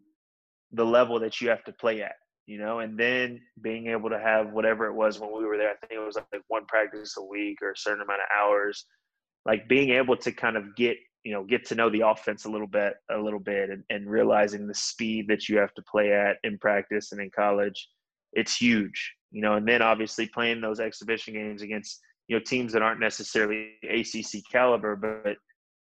the 0.71 0.85
level 0.85 1.19
that 1.21 1.41
you 1.41 1.49
have 1.49 1.63
to 1.63 1.71
play 1.73 2.01
at 2.01 2.15
you 2.47 2.57
know, 2.57 2.79
and 2.79 2.97
then 2.97 3.41
being 3.61 3.87
able 3.87 4.09
to 4.09 4.17
have 4.17 4.53
whatever 4.53 4.87
it 4.87 4.93
was 4.93 5.19
when 5.19 5.37
we 5.37 5.45
were 5.45 5.57
there, 5.57 5.69
I 5.69 5.75
think 5.75 5.91
it 5.91 6.05
was 6.05 6.15
like 6.15 6.41
one 6.47 6.65
practice 6.65 7.15
a 7.17 7.21
week 7.21 7.61
or 7.61 7.71
a 7.71 7.77
certain 7.77 8.01
amount 8.01 8.21
of 8.21 8.27
hours, 8.35 8.85
like 9.45 9.67
being 9.67 9.89
able 9.91 10.15
to 10.15 10.31
kind 10.31 10.55
of 10.55 10.73
get, 10.77 10.95
you 11.25 11.33
know, 11.33 11.43
get 11.43 11.65
to 11.65 11.75
know 11.75 11.89
the 11.89 12.07
offense 12.07 12.45
a 12.45 12.49
little 12.49 12.67
bit, 12.67 12.93
a 13.11 13.17
little 13.17 13.41
bit, 13.41 13.69
and, 13.69 13.83
and 13.89 14.09
realizing 14.09 14.65
the 14.65 14.73
speed 14.73 15.27
that 15.27 15.49
you 15.49 15.57
have 15.57 15.73
to 15.73 15.83
play 15.91 16.13
at 16.13 16.37
in 16.45 16.57
practice 16.57 17.11
and 17.11 17.19
in 17.19 17.29
college, 17.35 17.89
it's 18.31 18.55
huge, 18.55 19.13
you 19.31 19.41
know, 19.41 19.55
and 19.55 19.67
then 19.67 19.81
obviously 19.81 20.25
playing 20.25 20.61
those 20.61 20.79
exhibition 20.79 21.33
games 21.33 21.61
against, 21.61 21.99
you 22.29 22.37
know, 22.37 22.43
teams 22.45 22.71
that 22.71 22.81
aren't 22.81 23.01
necessarily 23.01 23.71
ACC 23.83 24.41
caliber, 24.49 24.95
but 24.95 25.35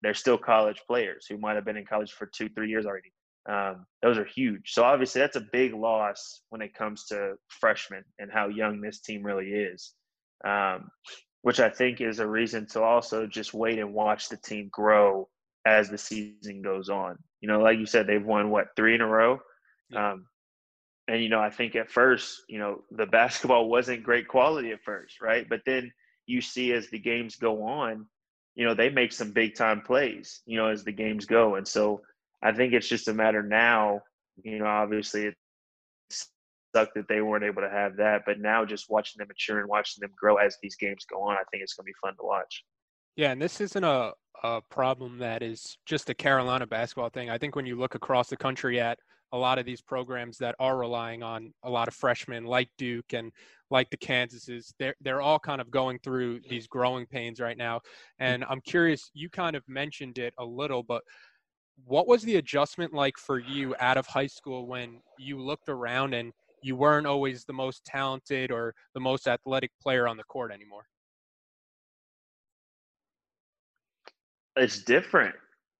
they're 0.03 0.13
still 0.13 0.38
college 0.38 0.80
players 0.86 1.25
who 1.27 1.39
might 1.39 1.56
have 1.56 1.65
been 1.65 1.77
in 1.77 1.86
college 1.86 2.12
for 2.12 2.27
two, 2.27 2.50
three 2.50 2.70
years 2.70 2.86
already 2.86 3.12
um, 3.50 3.86
those 4.01 4.17
are 4.17 4.25
huge. 4.25 4.74
So 4.74 4.83
obviously 4.83 5.21
that's 5.21 5.36
a 5.36 5.48
big 5.51 5.74
loss 5.74 6.41
when 6.50 6.62
it 6.62 6.75
comes 6.75 7.05
to 7.07 7.36
freshmen 7.48 8.03
and 8.19 8.31
how 8.31 8.48
young 8.48 8.81
this 8.81 9.01
team 9.01 9.24
really 9.24 9.51
is, 9.51 9.93
um, 10.45 10.89
which 11.41 11.60
I 11.60 11.69
think 11.69 12.01
is 12.01 12.19
a 12.19 12.27
reason 12.27 12.67
to 12.67 12.81
also 12.81 13.25
just 13.25 13.53
wait 13.53 13.79
and 13.79 13.93
watch 13.93 14.29
the 14.29 14.38
team 14.38 14.69
grow 14.71 15.27
as 15.65 15.89
the 15.89 15.98
season 15.98 16.62
goes 16.62 16.89
on. 16.89 17.17
You 17.41 17.48
know, 17.48 17.60
like 17.62 17.79
you 17.79 17.86
said, 17.86 18.05
they've 18.05 18.24
won 18.24 18.51
what 18.51 18.67
three 18.75 18.95
in 18.95 19.01
a 19.01 19.07
row. 19.07 19.39
Um, 19.95 20.27
and 21.07 21.21
you 21.21 21.29
know, 21.29 21.39
I 21.39 21.50
think 21.50 21.75
at 21.75 21.91
first, 21.91 22.43
you 22.48 22.60
know, 22.60 22.83
the 22.91 23.05
basketball 23.12 23.69
wasn't 23.69 24.03
great 24.03 24.27
quality 24.27 24.71
at 24.71 24.83
first, 24.83 25.19
right? 25.21 25.48
But 25.50 25.62
then 25.65 25.91
you 26.27 26.41
see 26.41 26.74
as 26.74 26.89
the 26.89 27.00
games 27.00 27.36
go 27.38 27.63
on, 27.63 28.05
you 28.55 28.65
know, 28.65 28.75
they 28.75 28.89
make 28.89 29.13
some 29.13 29.31
big 29.31 29.55
time 29.55 29.81
plays, 29.81 30.41
you 30.45 30.57
know, 30.57 30.67
as 30.67 30.83
the 30.83 30.91
games 30.91 31.25
go. 31.25 31.55
And 31.55 31.67
so 31.67 32.01
I 32.43 32.51
think 32.51 32.74
it's 32.74 32.88
just 32.88 33.07
a 33.07 33.13
matter 33.13 33.43
now. 33.43 34.01
You 34.43 34.60
know, 34.60 34.65
obviously 34.65 35.25
it 35.25 35.36
sucked 36.10 36.95
that 36.95 37.07
they 37.07 37.21
weren't 37.21 37.43
able 37.43 37.62
to 37.62 37.69
have 37.69 37.98
that, 37.98 38.24
but 38.25 38.39
now 38.39 38.65
just 38.65 38.89
watching 38.89 39.19
them 39.19 39.27
mature 39.27 39.60
and 39.60 39.69
watching 39.69 40.01
them 40.01 40.12
grow 40.19 40.38
as 40.38 40.57
these 40.62 40.75
games 40.75 41.05
go 41.05 41.21
on, 41.21 41.36
I 41.36 41.43
think 41.51 41.63
it's 41.63 41.74
going 41.74 41.86
to 41.86 41.89
be 41.89 41.93
fun 42.01 42.15
to 42.15 42.24
watch. 42.24 42.63
Yeah, 43.15 43.31
and 43.31 43.41
this 43.41 43.60
isn't 43.60 43.83
a, 43.83 44.13
a 44.43 44.62
problem 44.69 45.17
that 45.19 45.43
is 45.43 45.77
just 45.86 46.10
a 46.10 46.13
Carolina 46.13 46.65
basketball 46.65 47.10
thing. 47.10 47.29
I 47.29 47.38
think 47.38 47.55
when 47.55 47.65
you 47.65 47.77
look 47.77 47.95
across 47.95 48.29
the 48.29 48.38
country 48.38 48.79
at 48.79 48.98
a 49.33 49.38
lot 49.38 49.60
of 49.60 49.65
these 49.65 49.81
programs 49.81 50.38
that 50.38 50.55
are 50.60 50.77
relying 50.77 51.24
on 51.24 51.53
a 51.63 51.69
lot 51.69 51.88
of 51.88 51.93
freshmen 51.93 52.43
like 52.43 52.69
Duke 52.77 53.13
and 53.13 53.31
like 53.69 53.89
the 53.89 53.98
Kansases, 53.98 54.74
they're 54.77 54.95
they're 55.01 55.21
all 55.21 55.39
kind 55.39 55.62
of 55.62 55.71
going 55.71 56.00
through 56.00 56.41
these 56.50 56.67
growing 56.67 57.05
pains 57.05 57.39
right 57.39 57.57
now. 57.57 57.77
Mm. 57.77 57.81
And 58.19 58.45
I'm 58.50 58.62
curious, 58.62 59.10
you 59.13 59.29
kind 59.29 59.55
of 59.55 59.63
mentioned 59.67 60.17
it 60.17 60.33
a 60.38 60.45
little, 60.45 60.83
but 60.83 61.03
what 61.86 62.08
was 62.08 62.24
the 62.24 62.38
adjustment 62.38 62.94
like 62.94 63.18
for 63.18 63.40
you 63.40 63.75
out 63.80 63.98
of 63.98 64.08
high 64.08 64.28
school 64.28 64.66
when 64.66 65.01
you 65.18 65.40
looked 65.40 65.70
around 65.70 66.13
and 66.13 66.32
you 66.62 66.75
weren't 66.75 67.08
always 67.08 67.44
the 67.44 67.54
most 67.54 67.84
talented 67.86 68.51
or 68.51 68.75
the 68.94 69.00
most 69.00 69.28
athletic 69.28 69.72
player 69.82 70.08
on 70.08 70.18
the 70.18 70.24
court 70.24 70.51
anymore? 70.51 70.86
It's 74.56 74.84
different. 74.84 75.36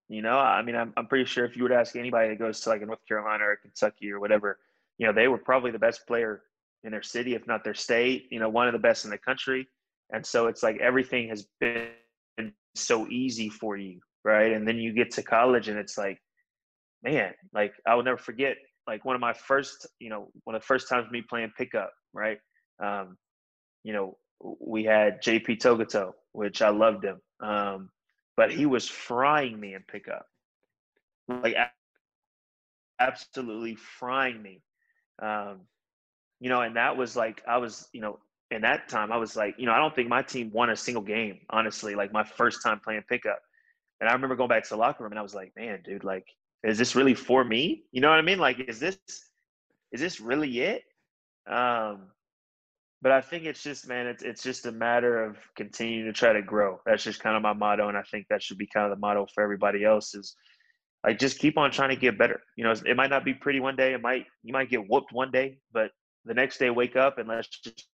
You 0.08 0.22
know, 0.22 0.38
I 0.38 0.60
mean, 0.62 0.76
I'm, 0.76 0.92
I'm 0.96 1.06
pretty 1.06 1.24
sure 1.24 1.44
if 1.44 1.56
you 1.56 1.62
would 1.62 1.72
ask 1.72 1.96
anybody 1.96 2.30
that 2.30 2.38
goes 2.38 2.60
to 2.60 2.70
like 2.70 2.86
North 2.86 3.06
Carolina 3.06 3.44
or 3.44 3.56
Kentucky 3.56 4.10
or 4.10 4.20
whatever, 4.20 4.58
you 4.98 5.06
know, 5.06 5.12
they 5.12 5.28
were 5.28 5.38
probably 5.38 5.70
the 5.70 5.78
best 5.78 6.06
player 6.06 6.42
in 6.84 6.90
their 6.90 7.02
city, 7.02 7.34
if 7.34 7.46
not 7.46 7.64
their 7.64 7.74
state, 7.74 8.26
you 8.30 8.38
know, 8.38 8.48
one 8.48 8.66
of 8.66 8.72
the 8.72 8.78
best 8.78 9.04
in 9.04 9.10
the 9.10 9.18
country. 9.18 9.66
And 10.12 10.24
so 10.26 10.48
it's 10.48 10.62
like 10.62 10.78
everything 10.80 11.28
has 11.28 11.46
been 11.60 11.88
so 12.74 13.06
easy 13.08 13.48
for 13.48 13.76
you 13.76 14.00
right? 14.24 14.52
And 14.52 14.66
then 14.66 14.78
you 14.78 14.92
get 14.92 15.10
to 15.12 15.22
college 15.22 15.68
and 15.68 15.78
it's 15.78 15.98
like, 15.98 16.18
man, 17.02 17.32
like 17.52 17.74
I 17.86 17.94
will 17.94 18.04
never 18.04 18.18
forget 18.18 18.56
like 18.86 19.04
one 19.04 19.14
of 19.14 19.20
my 19.20 19.32
first, 19.32 19.86
you 19.98 20.10
know, 20.10 20.30
one 20.44 20.56
of 20.56 20.62
the 20.62 20.66
first 20.66 20.88
times 20.88 21.10
me 21.10 21.22
playing 21.22 21.52
pickup, 21.56 21.92
right? 22.12 22.38
Um, 22.82 23.16
you 23.84 23.92
know, 23.92 24.16
we 24.60 24.84
had 24.84 25.22
JP 25.22 25.58
Tokoto, 25.58 26.12
which 26.32 26.62
I 26.62 26.70
loved 26.70 27.04
him. 27.04 27.20
Um, 27.40 27.90
but 28.36 28.50
he 28.50 28.66
was 28.66 28.88
frying 28.88 29.58
me 29.58 29.74
in 29.74 29.82
pickup. 29.88 30.26
Like 31.28 31.56
absolutely 32.98 33.76
frying 33.76 34.42
me. 34.42 34.62
Um, 35.20 35.60
you 36.40 36.48
know, 36.48 36.62
and 36.62 36.76
that 36.76 36.96
was 36.96 37.16
like 37.16 37.42
I 37.46 37.58
was, 37.58 37.88
you 37.92 38.00
know, 38.00 38.18
in 38.50 38.62
that 38.62 38.88
time 38.88 39.12
I 39.12 39.16
was 39.16 39.36
like, 39.36 39.54
you 39.58 39.66
know, 39.66 39.72
I 39.72 39.78
don't 39.78 39.94
think 39.94 40.08
my 40.08 40.22
team 40.22 40.50
won 40.52 40.70
a 40.70 40.76
single 40.76 41.02
game, 41.02 41.40
honestly, 41.50 41.94
like 41.94 42.12
my 42.12 42.24
first 42.24 42.62
time 42.62 42.80
playing 42.82 43.02
pickup. 43.08 43.38
And 44.02 44.08
I 44.08 44.14
remember 44.14 44.34
going 44.34 44.48
back 44.48 44.64
to 44.64 44.70
the 44.70 44.76
locker 44.76 45.04
room 45.04 45.12
and 45.12 45.18
I 45.18 45.22
was 45.22 45.32
like, 45.32 45.52
man, 45.56 45.78
dude, 45.84 46.02
like, 46.02 46.26
is 46.64 46.76
this 46.76 46.96
really 46.96 47.14
for 47.14 47.44
me? 47.44 47.84
You 47.92 48.00
know 48.00 48.10
what 48.10 48.18
I 48.18 48.22
mean? 48.22 48.40
Like, 48.40 48.58
is 48.58 48.80
this 48.80 48.98
is 49.92 50.00
this 50.00 50.20
really 50.20 50.58
it? 50.58 50.82
Um, 51.48 52.08
but 53.00 53.12
I 53.12 53.20
think 53.20 53.44
it's 53.44 53.62
just, 53.62 53.86
man, 53.86 54.08
it's 54.08 54.24
it's 54.24 54.42
just 54.42 54.66
a 54.66 54.72
matter 54.72 55.22
of 55.22 55.36
continuing 55.56 56.06
to 56.06 56.12
try 56.12 56.32
to 56.32 56.42
grow. 56.42 56.80
That's 56.84 57.04
just 57.04 57.20
kind 57.20 57.36
of 57.36 57.42
my 57.42 57.52
motto, 57.52 57.88
and 57.88 57.96
I 57.96 58.02
think 58.02 58.26
that 58.28 58.42
should 58.42 58.58
be 58.58 58.66
kind 58.66 58.90
of 58.90 58.90
the 58.90 59.00
motto 59.00 59.28
for 59.32 59.40
everybody 59.40 59.84
else. 59.84 60.16
Is 60.16 60.34
like 61.06 61.20
just 61.20 61.38
keep 61.38 61.56
on 61.56 61.70
trying 61.70 61.90
to 61.90 61.96
get 61.96 62.18
better. 62.18 62.40
You 62.56 62.64
know, 62.64 62.74
it 62.84 62.96
might 62.96 63.10
not 63.10 63.24
be 63.24 63.34
pretty 63.34 63.60
one 63.60 63.76
day. 63.76 63.92
It 63.92 64.02
might 64.02 64.26
you 64.42 64.52
might 64.52 64.68
get 64.68 64.88
whooped 64.88 65.12
one 65.12 65.30
day, 65.30 65.58
but 65.72 65.92
the 66.24 66.34
next 66.34 66.58
day 66.58 66.70
wake 66.70 66.96
up 66.96 67.18
and 67.18 67.28
let's 67.28 67.46
just 67.46 67.86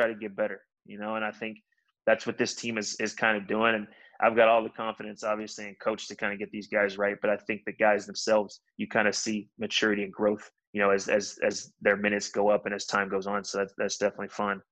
try 0.00 0.08
to 0.08 0.14
get 0.14 0.34
better. 0.34 0.62
You 0.86 0.98
know, 0.98 1.16
and 1.16 1.24
I 1.26 1.30
think 1.30 1.58
that's 2.06 2.26
what 2.26 2.38
this 2.38 2.54
team 2.54 2.78
is 2.78 2.96
is 3.00 3.12
kind 3.12 3.36
of 3.36 3.46
doing. 3.46 3.74
And 3.74 3.86
I've 4.20 4.36
got 4.36 4.48
all 4.48 4.62
the 4.62 4.70
confidence, 4.70 5.22
obviously, 5.24 5.68
in 5.68 5.74
coach 5.76 6.08
to 6.08 6.16
kind 6.16 6.32
of 6.32 6.38
get 6.38 6.50
these 6.50 6.68
guys 6.68 6.98
right. 6.98 7.16
But 7.20 7.30
I 7.30 7.36
think 7.36 7.62
the 7.64 7.72
guys 7.72 8.06
themselves, 8.06 8.60
you 8.76 8.88
kind 8.88 9.08
of 9.08 9.14
see 9.14 9.48
maturity 9.58 10.04
and 10.04 10.12
growth, 10.12 10.50
you 10.72 10.80
know, 10.80 10.90
as 10.90 11.08
as 11.08 11.38
as 11.44 11.72
their 11.80 11.96
minutes 11.96 12.30
go 12.30 12.48
up 12.48 12.66
and 12.66 12.74
as 12.74 12.86
time 12.86 13.08
goes 13.08 13.26
on. 13.26 13.44
So 13.44 13.58
that's 13.58 13.74
that's 13.76 13.98
definitely 13.98 14.28
fun. 14.28 14.62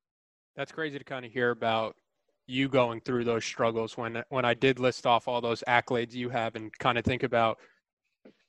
That's 0.56 0.72
crazy 0.72 0.98
to 0.98 1.04
kind 1.04 1.24
of 1.24 1.32
hear 1.32 1.50
about 1.50 1.96
you 2.46 2.68
going 2.68 3.00
through 3.00 3.24
those 3.24 3.44
struggles 3.44 3.96
when 3.96 4.22
when 4.28 4.44
I 4.44 4.54
did 4.54 4.78
list 4.78 5.06
off 5.06 5.28
all 5.28 5.40
those 5.40 5.62
accolades 5.66 6.12
you 6.12 6.28
have 6.28 6.56
and 6.56 6.70
kind 6.78 6.98
of 6.98 7.04
think 7.04 7.22
about 7.22 7.58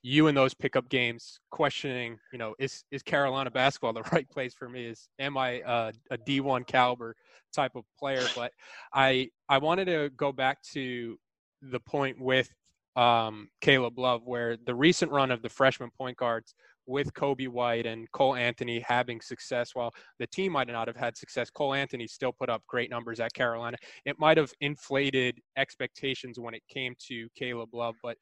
you 0.06 0.28
in 0.28 0.36
those 0.36 0.54
pickup 0.54 0.88
games 0.88 1.40
questioning, 1.50 2.16
you 2.32 2.38
know, 2.38 2.54
is 2.60 2.84
is 2.92 3.02
Carolina 3.02 3.50
basketball 3.50 3.92
the 3.92 4.02
right 4.12 4.28
place 4.30 4.54
for 4.54 4.68
me? 4.68 4.86
Is 4.86 5.08
am 5.18 5.36
I 5.36 5.60
a, 5.66 5.92
a 6.12 6.18
D1 6.18 6.64
caliber 6.68 7.16
type 7.52 7.72
of 7.74 7.84
player? 7.98 8.24
But 8.36 8.52
I 8.94 9.30
I 9.48 9.58
wanted 9.58 9.86
to 9.86 10.10
go 10.16 10.30
back 10.30 10.62
to 10.74 11.18
the 11.60 11.80
point 11.80 12.20
with 12.20 12.48
um, 12.94 13.48
Caleb 13.60 13.98
Love, 13.98 14.22
where 14.24 14.56
the 14.64 14.74
recent 14.76 15.10
run 15.10 15.32
of 15.32 15.42
the 15.42 15.48
freshman 15.48 15.90
point 15.98 16.16
guards 16.16 16.54
with 16.86 17.12
Coby 17.14 17.48
White 17.48 17.84
and 17.84 18.08
Cole 18.12 18.36
Anthony 18.36 18.78
having 18.86 19.20
success, 19.20 19.74
while 19.74 19.92
the 20.20 20.26
team 20.28 20.52
might 20.52 20.68
not 20.68 20.86
have 20.86 20.96
had 20.96 21.16
success, 21.16 21.50
Cole 21.50 21.74
Anthony 21.74 22.06
still 22.06 22.32
put 22.32 22.48
up 22.48 22.62
great 22.68 22.90
numbers 22.90 23.18
at 23.18 23.32
Carolina. 23.32 23.76
It 24.04 24.20
might 24.20 24.36
have 24.36 24.52
inflated 24.60 25.40
expectations 25.56 26.38
when 26.38 26.54
it 26.54 26.62
came 26.68 26.94
to 27.08 27.28
Caleb 27.34 27.74
Love, 27.74 27.96
but 28.04 28.16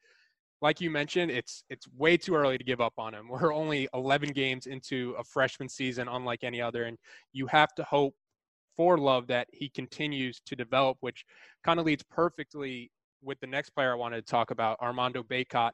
like 0.61 0.81
you 0.81 0.89
mentioned, 0.89 1.31
it's 1.31 1.63
it's 1.69 1.87
way 1.97 2.17
too 2.17 2.35
early 2.35 2.57
to 2.57 2.63
give 2.63 2.81
up 2.81 2.93
on 2.97 3.13
him. 3.13 3.27
We're 3.29 3.53
only 3.53 3.87
11 3.93 4.29
games 4.29 4.67
into 4.67 5.15
a 5.17 5.23
freshman 5.23 5.69
season, 5.69 6.07
unlike 6.07 6.43
any 6.43 6.61
other, 6.61 6.85
and 6.85 6.97
you 7.33 7.47
have 7.47 7.73
to 7.75 7.83
hope 7.83 8.15
for 8.75 8.97
Love 8.97 9.27
that 9.27 9.47
he 9.51 9.69
continues 9.69 10.41
to 10.45 10.55
develop, 10.55 10.97
which 10.99 11.23
kind 11.63 11.79
of 11.79 11.85
leads 11.85 12.03
perfectly 12.03 12.91
with 13.21 13.39
the 13.39 13.47
next 13.47 13.71
player 13.71 13.91
I 13.91 13.95
wanted 13.95 14.25
to 14.25 14.31
talk 14.31 14.51
about, 14.51 14.79
Armando 14.81 15.23
Bacot. 15.23 15.71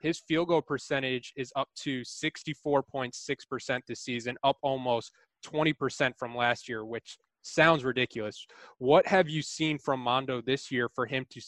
His 0.00 0.20
field 0.28 0.48
goal 0.48 0.62
percentage 0.62 1.32
is 1.36 1.52
up 1.56 1.68
to 1.80 2.02
64.6% 2.02 3.80
this 3.86 4.00
season, 4.00 4.36
up 4.44 4.56
almost 4.62 5.12
20% 5.44 6.12
from 6.16 6.36
last 6.36 6.68
year, 6.68 6.84
which 6.84 7.18
sounds 7.42 7.84
ridiculous. 7.84 8.46
What 8.78 9.06
have 9.06 9.28
you 9.28 9.42
seen 9.42 9.78
from 9.78 10.00
Mondo 10.00 10.40
this 10.40 10.70
year 10.70 10.88
for 10.94 11.06
him 11.06 11.26
to 11.30 11.40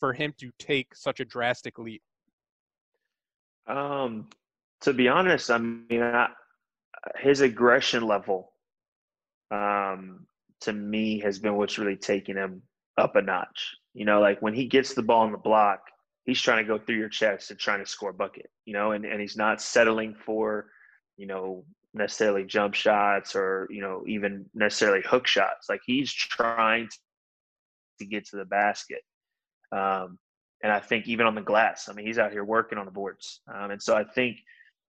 for 0.00 0.12
him 0.12 0.34
to 0.38 0.50
take 0.58 0.94
such 0.94 1.20
a 1.20 1.24
drastic 1.24 1.78
leap? 1.78 2.02
Um, 3.66 4.28
to 4.82 4.92
be 4.92 5.08
honest, 5.08 5.50
I 5.50 5.58
mean, 5.58 6.02
I, 6.02 6.28
his 7.18 7.40
aggression 7.40 8.06
level, 8.06 8.52
um, 9.50 10.26
to 10.62 10.72
me, 10.72 11.20
has 11.20 11.38
been 11.38 11.56
what's 11.56 11.78
really 11.78 11.96
taking 11.96 12.36
him 12.36 12.62
up 12.98 13.16
a 13.16 13.22
notch. 13.22 13.74
You 13.94 14.04
know, 14.04 14.20
like 14.20 14.40
when 14.42 14.54
he 14.54 14.66
gets 14.66 14.94
the 14.94 15.02
ball 15.02 15.22
on 15.22 15.32
the 15.32 15.38
block, 15.38 15.80
he's 16.24 16.40
trying 16.40 16.64
to 16.64 16.68
go 16.68 16.78
through 16.78 16.96
your 16.96 17.08
chest 17.08 17.50
and 17.50 17.58
trying 17.58 17.80
to 17.80 17.90
score 17.90 18.10
a 18.10 18.14
bucket. 18.14 18.50
You 18.66 18.74
know, 18.74 18.92
and 18.92 19.04
and 19.04 19.20
he's 19.20 19.36
not 19.36 19.60
settling 19.62 20.14
for, 20.14 20.66
you 21.16 21.26
know, 21.26 21.64
necessarily 21.94 22.44
jump 22.44 22.74
shots 22.74 23.36
or 23.36 23.68
you 23.70 23.80
know 23.80 24.02
even 24.06 24.46
necessarily 24.54 25.02
hook 25.06 25.26
shots. 25.26 25.68
Like 25.68 25.80
he's 25.86 26.12
trying 26.12 26.88
to 27.98 28.04
get 28.04 28.26
to 28.26 28.36
the 28.36 28.44
basket. 28.44 29.02
Um, 29.72 30.18
and 30.64 30.72
I 30.72 30.80
think 30.80 31.06
even 31.06 31.26
on 31.26 31.34
the 31.34 31.42
glass, 31.42 31.90
I 31.90 31.92
mean, 31.92 32.06
he's 32.06 32.18
out 32.18 32.32
here 32.32 32.42
working 32.42 32.78
on 32.78 32.86
the 32.86 32.90
boards. 32.90 33.42
Um, 33.54 33.70
and 33.70 33.82
so 33.82 33.94
I 33.94 34.02
think 34.02 34.38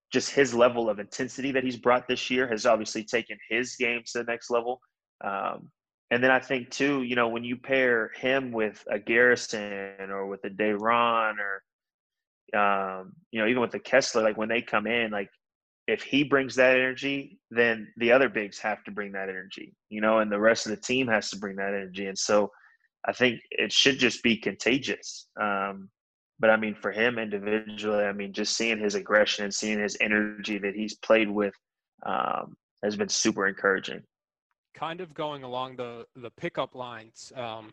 just 0.10 0.32
his 0.32 0.54
level 0.54 0.90
of 0.90 1.00
intensity 1.00 1.52
that 1.52 1.66
he's 1.66 1.76
brought 1.76 2.08
this 2.08 2.32
year 2.32 2.48
has 2.48 2.66
obviously 2.66 3.04
taken 3.04 3.38
his 3.50 3.76
game 3.76 4.02
to 4.06 4.20
the 4.20 4.24
next 4.24 4.50
level. 4.50 4.80
Um, 5.22 5.70
and 6.12 6.24
then 6.24 6.32
I 6.32 6.40
think 6.40 6.70
too, 6.70 7.04
you 7.04 7.18
know, 7.18 7.28
when 7.28 7.44
you 7.44 7.58
pair 7.58 8.12
him 8.16 8.54
with 8.54 8.82
a 8.90 8.98
Garrison 8.98 10.10
or 10.10 10.28
with 10.28 10.46
a 10.46 10.50
Day'Ron 10.50 11.36
or, 11.40 12.58
um, 12.58 13.12
you 13.32 13.42
know, 13.42 13.48
even 13.48 13.62
with 13.62 13.72
the 13.72 13.80
Kessler, 13.80 14.24
like 14.24 14.38
when 14.38 14.48
they 14.48 14.62
come 14.62 14.88
in, 14.88 15.12
like 15.12 15.30
if 15.88 16.04
he 16.04 16.24
brings 16.24 16.56
that 16.56 16.78
energy, 16.78 17.38
then 17.52 17.92
the 17.98 18.14
other 18.14 18.30
bigs 18.30 18.60
have 18.60 18.82
to 18.86 18.92
bring 18.92 19.12
that 19.12 19.28
energy, 19.28 19.76
you 19.90 20.00
know, 20.00 20.20
and 20.20 20.32
the 20.32 20.40
rest 20.40 20.68
of 20.68 20.70
the 20.70 20.82
team 20.82 21.06
has 21.08 21.30
to 21.32 21.38
bring 21.38 21.58
that 21.58 21.74
energy. 21.74 22.06
And 22.06 22.18
so 22.18 22.50
I 23.08 23.14
think 23.14 23.42
it 23.52 23.72
should 23.72 24.00
just 24.00 24.24
be 24.24 24.38
contagious. 24.38 25.28
Um, 25.40 25.90
but 26.40 26.50
I 26.50 26.58
mean, 26.58 26.76
for 26.76 26.92
him 26.92 27.18
individually, 27.18 28.04
I 28.04 28.12
mean, 28.12 28.34
just 28.34 28.58
seeing 28.58 28.80
his 28.80 28.96
aggression 28.96 29.46
and 29.46 29.54
seeing 29.54 29.80
his 29.80 29.98
energy 30.02 30.58
that 30.58 30.76
he's 30.76 30.96
played 30.96 31.30
with 31.30 31.54
um, 32.06 32.56
has 32.84 32.96
been 32.96 33.10
super 33.10 33.48
encouraging. 33.48 34.02
Kind 34.74 35.00
of 35.00 35.14
going 35.14 35.44
along 35.44 35.78
the 35.78 36.06
the 36.16 36.32
pickup 36.32 36.76
lines, 36.76 37.32
um, 37.38 37.72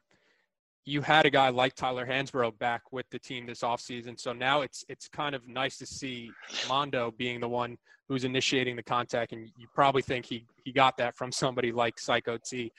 you 0.85 1.01
had 1.01 1.27
a 1.27 1.31
guy 1.31 1.49
like 1.49 1.75
Tyler 1.75 2.07
Hansbrough 2.07 2.59
back 2.59 2.93
with 2.93 3.07
the 3.11 3.19
team 3.19 3.47
this 3.47 3.63
offseason. 3.63 4.19
So 4.19 4.33
now 4.33 4.61
it's 4.61 4.85
it's 4.89 5.09
kind 5.09 5.35
of 5.35 5.49
nice 5.49 5.79
to 5.79 5.87
see 5.87 6.31
Mondo 6.69 7.13
being 7.17 7.41
the 7.41 7.49
one 7.49 7.77
who's 8.09 8.25
initiating 8.25 8.77
the 8.77 8.83
contact, 8.83 9.33
and 9.33 9.51
you 9.57 9.67
probably 9.75 10.03
think 10.03 10.25
he 10.27 10.45
he 10.65 10.73
got 10.73 10.97
that 10.99 11.17
from 11.17 11.33
somebody 11.33 11.73
like 11.73 11.99
Psycho 11.99 12.39
T. 12.39 12.73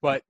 But 0.00 0.24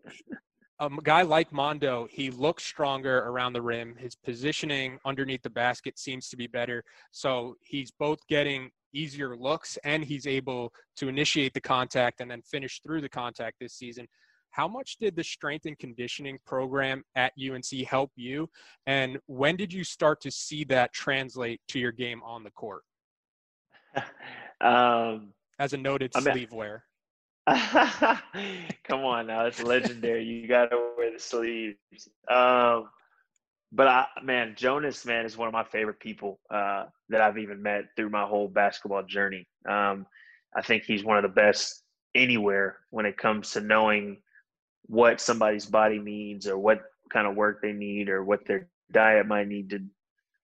a 0.83 0.91
guy 1.05 1.23
like 1.23 1.53
Mondo, 1.53 2.09
he 2.11 2.31
looks 2.31 2.65
stronger 2.65 3.19
around 3.19 3.53
the 3.53 3.63
rim. 3.63 3.95
His 3.97 4.17
positioning 4.17 4.99
underneath 5.05 5.43
the 5.43 5.51
basket 5.51 5.97
seems 5.97 6.29
to 6.31 6.37
be 6.37 6.49
better. 6.49 6.83
So 7.13 7.55
he's 7.61 7.93
both 7.93 8.19
getting 8.27 8.71
easier 8.93 9.37
looks 9.37 9.79
and 9.85 10.05
he's 10.05 10.27
able 10.27 10.73
to 10.97 11.09
initiate 11.09 11.55
the 11.55 11.61
contact 11.61 12.21
and 12.21 12.29
then 12.29 12.43
finish 12.43 12.81
through 12.83 13.01
the 13.01 13.09
contact 13.09 13.59
this 13.61 13.75
season. 13.75 14.09
How 14.51 14.67
much 14.67 14.97
did 14.99 15.15
the 15.15 15.23
strength 15.23 15.67
and 15.67 15.79
conditioning 15.79 16.39
program 16.45 17.05
at 17.15 17.33
UNC 17.41 17.87
help 17.87 18.11
you? 18.17 18.51
And 18.87 19.19
when 19.27 19.57
did 19.57 19.73
you 19.73 19.85
start 19.85 20.21
to 20.23 20.33
see 20.33 20.65
that 20.65 20.93
translate 20.93 21.61
to 21.69 21.79
your 21.79 21.93
game 21.93 22.23
on 22.25 22.43
the 22.43 22.51
court? 22.51 22.83
um, 24.61 25.33
As 25.61 25.75
a 25.75 25.79
noted 25.79 26.13
sleeve 26.15 26.53
wearer. 26.53 26.83
Come 28.85 29.05
on 29.05 29.27
now, 29.27 29.47
it's 29.47 29.63
legendary. 29.63 30.25
you 30.25 30.47
got 30.47 30.71
to 30.71 30.91
wear 30.97 31.13
the 31.13 31.19
sleeves. 31.19 31.77
Um, 32.29 32.89
but 33.73 33.89
I, 33.89 34.07
man, 34.23 34.55
Jonas, 34.57 35.05
man, 35.05 35.25
is 35.25 35.37
one 35.37 35.49
of 35.49 35.53
my 35.53 35.65
favorite 35.65 35.99
people 35.99 36.39
uh, 36.51 36.85
that 37.09 37.21
I've 37.21 37.39
even 37.39 37.63
met 37.63 37.85
through 37.97 38.11
my 38.11 38.25
whole 38.25 38.47
basketball 38.47 39.03
journey. 39.03 39.47
Um, 39.69 40.07
I 40.55 40.63
think 40.63 40.85
he's 40.85 41.05
one 41.05 41.17
of 41.17 41.23
the 41.23 41.29
best 41.29 41.83
anywhere 42.15 42.77
when 42.91 43.07
it 43.07 43.17
comes 43.17 43.51
to 43.53 43.61
knowing 43.61 44.19
what 44.87 45.21
somebody's 45.21 45.67
body 45.67 45.99
needs 45.99 46.47
or 46.47 46.59
what 46.59 46.83
kind 47.11 47.27
of 47.27 47.35
work 47.35 47.63
they 47.63 47.73
need 47.73 48.09
or 48.09 48.23
what 48.23 48.47
their 48.47 48.69
diet 48.93 49.27
might 49.27 49.49
need 49.49 49.71
to 49.71 49.81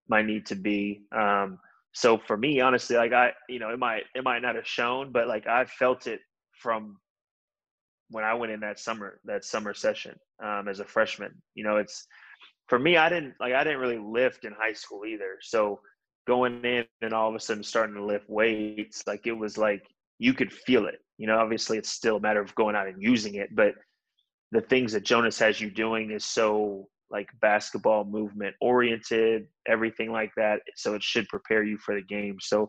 might 0.09 0.27
need 0.27 0.47
to 0.47 0.57
be. 0.57 1.03
Um, 1.13 1.59
so 1.93 2.17
for 2.17 2.37
me, 2.37 2.61
honestly, 2.61 2.97
like 2.97 3.13
I, 3.13 3.33
you 3.49 3.59
know, 3.59 3.71
it 3.71 3.79
might 3.79 4.05
it 4.15 4.25
might 4.25 4.43
not 4.43 4.55
have 4.55 4.67
shown, 4.67 5.13
but 5.13 5.29
like 5.29 5.47
I 5.47 5.67
felt 5.67 6.07
it 6.07 6.21
from 6.59 6.99
when 8.11 8.25
I 8.25 8.35
went 8.35 8.53
in 8.53 8.61
that 8.61 8.79
summer, 8.79 9.21
that 9.25 9.45
summer 9.45 9.75
session 9.75 10.19
um, 10.43 10.69
as 10.69 10.81
a 10.81 10.85
freshman. 10.85 11.33
You 11.55 11.65
know, 11.65 11.77
it's 11.77 12.07
for 12.69 12.79
me. 12.79 12.97
I 12.97 13.09
didn't 13.09 13.35
like 13.41 13.53
I 13.55 13.65
didn't 13.65 13.81
really 13.81 13.99
lift 13.99 14.45
in 14.45 14.53
high 14.53 14.73
school 14.73 15.05
either. 15.05 15.39
So 15.41 15.81
going 16.27 16.65
in 16.65 16.85
and 17.03 17.13
all 17.13 17.29
of 17.29 17.35
a 17.35 17.41
sudden 17.41 17.63
starting 17.63 17.97
to 17.97 18.05
lift 18.05 18.29
weights, 18.29 19.03
like 19.07 19.27
it 19.27 19.33
was 19.33 19.57
like 19.59 19.83
you 20.19 20.35
could 20.35 20.53
feel 20.53 20.87
it. 20.87 21.01
You 21.17 21.27
know, 21.27 21.39
obviously 21.39 21.79
it's 21.79 21.91
still 21.91 22.17
a 22.17 22.21
matter 22.21 22.41
of 22.41 22.55
going 22.55 22.77
out 22.77 22.87
and 22.87 23.03
using 23.03 23.37
it, 23.37 23.55
but 23.55 23.75
the 24.53 24.61
things 24.63 24.93
that 24.93 25.05
Jonas 25.05 25.39
has 25.39 25.61
you 25.61 25.71
doing 25.71 26.11
is 26.11 26.25
so 26.25 26.89
like 27.11 27.29
basketball 27.41 28.05
movement 28.05 28.55
oriented, 28.61 29.47
everything 29.67 30.13
like 30.13 30.31
that. 30.37 30.61
So 30.77 30.95
it 30.95 31.03
should 31.03 31.29
prepare 31.29 31.63
you 31.63 31.79
for 31.79 31.95
the 31.95 32.03
game. 32.03 32.37
So, 32.41 32.69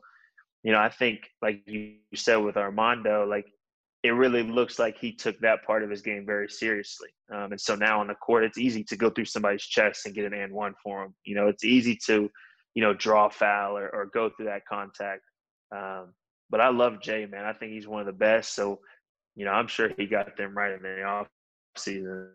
you 0.63 0.71
know, 0.71 0.79
I 0.79 0.89
think 0.89 1.19
like 1.41 1.61
you 1.65 1.95
said 2.15 2.37
with 2.37 2.57
Armando, 2.57 3.25
like 3.25 3.45
it 4.03 4.11
really 4.11 4.43
looks 4.43 4.79
like 4.79 4.97
he 4.97 5.11
took 5.11 5.37
that 5.39 5.63
part 5.65 5.83
of 5.83 5.89
his 5.89 6.01
game 6.01 6.25
very 6.25 6.47
seriously. 6.47 7.09
Um, 7.33 7.51
and 7.51 7.59
so 7.59 7.75
now 7.75 7.99
on 7.99 8.07
the 8.07 8.15
court, 8.15 8.45
it's 8.45 8.57
easy 8.57 8.83
to 8.85 8.95
go 8.95 9.09
through 9.09 9.25
somebody's 9.25 9.63
chest 9.63 10.05
and 10.05 10.15
get 10.15 10.25
an 10.25 10.33
and 10.33 10.53
one 10.53 10.73
for 10.81 11.03
him. 11.03 11.15
You 11.25 11.35
know, 11.35 11.47
it's 11.47 11.65
easy 11.65 11.97
to, 12.05 12.29
you 12.75 12.81
know, 12.81 12.93
draw 12.93 13.27
foul 13.27 13.77
or, 13.77 13.89
or 13.89 14.05
go 14.13 14.29
through 14.29 14.45
that 14.45 14.65
contact. 14.65 15.23
Um, 15.75 16.13
but 16.49 16.61
I 16.61 16.69
love 16.69 17.01
Jay, 17.01 17.25
man. 17.25 17.45
I 17.45 17.53
think 17.53 17.73
he's 17.73 17.87
one 17.87 17.99
of 17.99 18.05
the 18.05 18.13
best. 18.13 18.55
So, 18.55 18.79
you 19.35 19.43
know, 19.43 19.51
I'm 19.51 19.67
sure 19.67 19.89
he 19.97 20.05
got 20.05 20.35
them 20.37 20.57
right 20.57 20.71
in 20.71 20.81
the 20.81 21.03
off 21.03 21.27
season. 21.77 22.29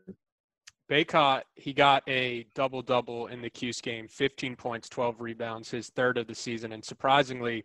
Bacot, 0.90 1.42
he 1.54 1.72
got 1.72 2.02
a 2.06 2.46
double 2.54 2.82
double 2.82 3.28
in 3.28 3.40
the 3.40 3.48
Cuse 3.48 3.80
game 3.80 4.06
15 4.06 4.54
points, 4.54 4.88
12 4.90 5.20
rebounds, 5.20 5.70
his 5.70 5.88
third 5.88 6.18
of 6.18 6.26
the 6.26 6.34
season. 6.34 6.72
And 6.72 6.84
surprisingly, 6.84 7.64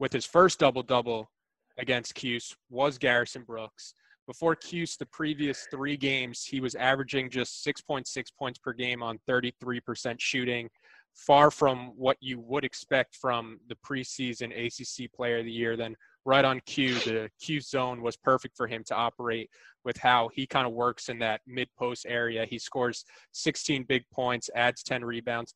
with 0.00 0.12
his 0.12 0.24
first 0.24 0.58
double 0.58 0.82
double, 0.82 1.30
against 1.78 2.14
Cuse 2.14 2.54
was 2.70 2.98
Garrison 2.98 3.42
Brooks. 3.42 3.94
Before 4.26 4.54
Cuse, 4.54 4.96
the 4.98 5.06
previous 5.06 5.66
three 5.70 5.96
games, 5.96 6.44
he 6.44 6.60
was 6.60 6.74
averaging 6.74 7.30
just 7.30 7.64
6.6 7.66 8.04
points 8.38 8.58
per 8.58 8.74
game 8.74 9.02
on 9.02 9.18
33% 9.26 10.16
shooting, 10.18 10.68
far 11.14 11.50
from 11.50 11.92
what 11.96 12.18
you 12.20 12.38
would 12.40 12.62
expect 12.62 13.16
from 13.16 13.58
the 13.68 13.76
preseason 13.76 14.52
ACC 14.52 15.10
Player 15.12 15.38
of 15.38 15.46
the 15.46 15.50
Year. 15.50 15.78
Then, 15.78 15.96
right 16.26 16.44
on 16.44 16.60
cue, 16.66 16.94
the 16.96 17.30
Cuse 17.40 17.70
zone 17.70 18.02
was 18.02 18.18
perfect 18.18 18.54
for 18.54 18.66
him 18.66 18.84
to 18.88 18.94
operate 18.94 19.48
with 19.82 19.96
how 19.96 20.28
he 20.34 20.46
kind 20.46 20.66
of 20.66 20.74
works 20.74 21.08
in 21.08 21.18
that 21.20 21.40
mid 21.46 21.68
post 21.78 22.04
area. 22.06 22.44
He 22.44 22.58
scores 22.58 23.06
16 23.32 23.84
big 23.84 24.04
points, 24.12 24.50
adds 24.54 24.82
10 24.82 25.06
rebounds. 25.06 25.54